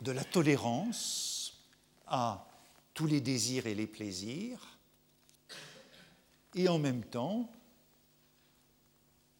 [0.00, 1.60] de la tolérance
[2.06, 2.46] à
[2.94, 4.78] tous les désirs et les plaisirs,
[6.54, 7.50] et en même temps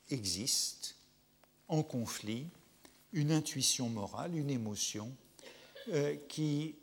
[0.09, 0.97] existe
[1.69, 2.47] en conflit
[3.13, 5.15] une intuition morale, une émotion
[5.89, 6.75] euh, qui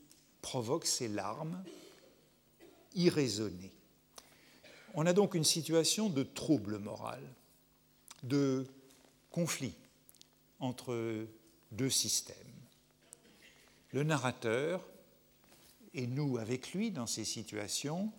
[0.42, 1.64] provoque ces larmes
[2.96, 3.74] irraisonnées.
[4.94, 7.22] On a donc une situation de trouble moral,
[8.24, 8.66] de
[9.32, 9.76] conflit
[10.60, 11.28] entre
[11.72, 12.36] deux systèmes.
[13.92, 14.86] Le narrateur
[15.94, 18.12] et nous avec lui dans ces situations,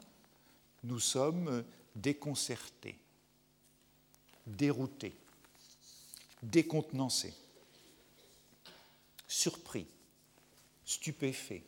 [0.85, 1.65] nous sommes
[1.95, 2.97] déconcertés,
[4.47, 5.15] déroutés,
[6.43, 7.35] décontenancés,
[9.29, 9.87] surpris,
[10.85, 11.63] stupéfait,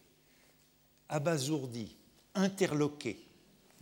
[1.13, 1.95] abasourdi,
[2.35, 3.19] interloqué.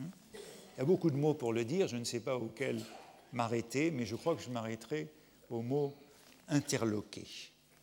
[0.01, 2.83] Il y a beaucoup de mots pour le dire, je ne sais pas auquel
[3.33, 5.09] m'arrêter, mais je crois que je m'arrêterai
[5.49, 5.95] au mot
[6.49, 7.25] interloqué.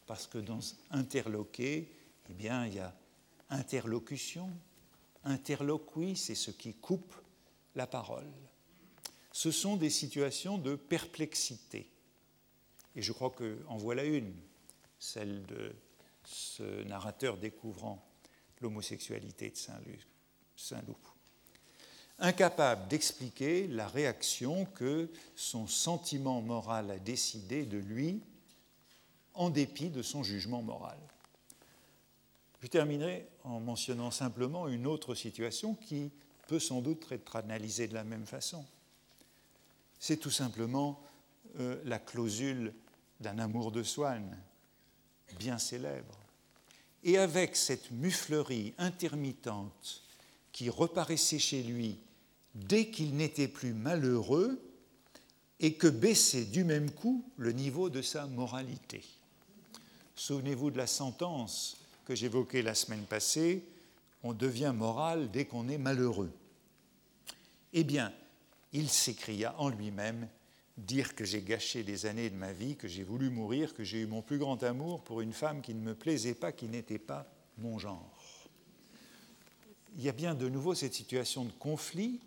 [0.06, 0.60] Parce que dans
[0.92, 1.90] interloqué,
[2.30, 2.94] eh bien, il y a
[3.50, 4.50] interlocution,
[5.24, 7.16] interloquie, c'est ce qui coupe
[7.76, 8.28] la parole.
[9.32, 11.90] Ce sont des situations de perplexité.
[12.96, 14.34] Et je crois qu'en voilà une,
[15.00, 15.74] celle de
[16.26, 18.07] ce narrateur découvrant
[18.62, 19.58] l'homosexualité de
[20.56, 20.98] Saint-Loup.
[22.20, 28.22] Incapable d'expliquer la réaction que son sentiment moral a décidé de lui
[29.36, 30.98] en dépit de son jugement moral.
[32.62, 36.12] Je terminerai en mentionnant simplement une autre situation qui
[36.48, 38.66] peut sans doute être analysée de la même façon.
[40.00, 41.00] C'est tout simplement
[41.60, 42.74] euh, la clausule
[43.20, 44.38] d'un amour de Swann,
[45.38, 46.18] bien célèbre.
[47.08, 50.04] Et avec cette muflerie intermittente
[50.52, 51.98] qui reparaissait chez lui
[52.54, 54.62] dès qu'il n'était plus malheureux
[55.60, 59.04] et que baissait du même coup le niveau de sa moralité.
[60.16, 63.64] Souvenez-vous de la sentence que j'évoquais la semaine passée,
[64.24, 66.32] on devient moral dès qu'on est malheureux.
[67.74, 68.12] Eh bien,
[68.74, 70.28] il s'écria en lui-même,
[70.78, 74.02] dire que j'ai gâché des années de ma vie, que j'ai voulu mourir, que j'ai
[74.02, 77.00] eu mon plus grand amour pour une femme qui ne me plaisait pas, qui n'était
[77.00, 78.48] pas mon genre.
[79.98, 82.20] Il y a bien de nouveau cette situation de conflit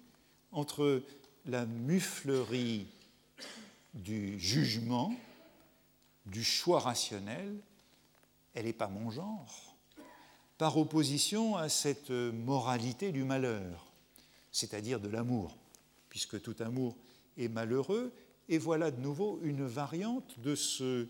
[0.50, 1.02] entre
[1.46, 2.88] la muflerie
[3.94, 5.14] du jugement,
[6.26, 7.56] du choix rationnel,
[8.54, 9.76] elle n'est pas mon genre,
[10.58, 13.92] par opposition à cette moralité du malheur,
[14.50, 15.56] c'est-à-dire de l'amour,
[16.08, 16.96] puisque tout amour
[17.38, 18.12] est malheureux,
[18.50, 21.06] et voilà de nouveau une variante de ce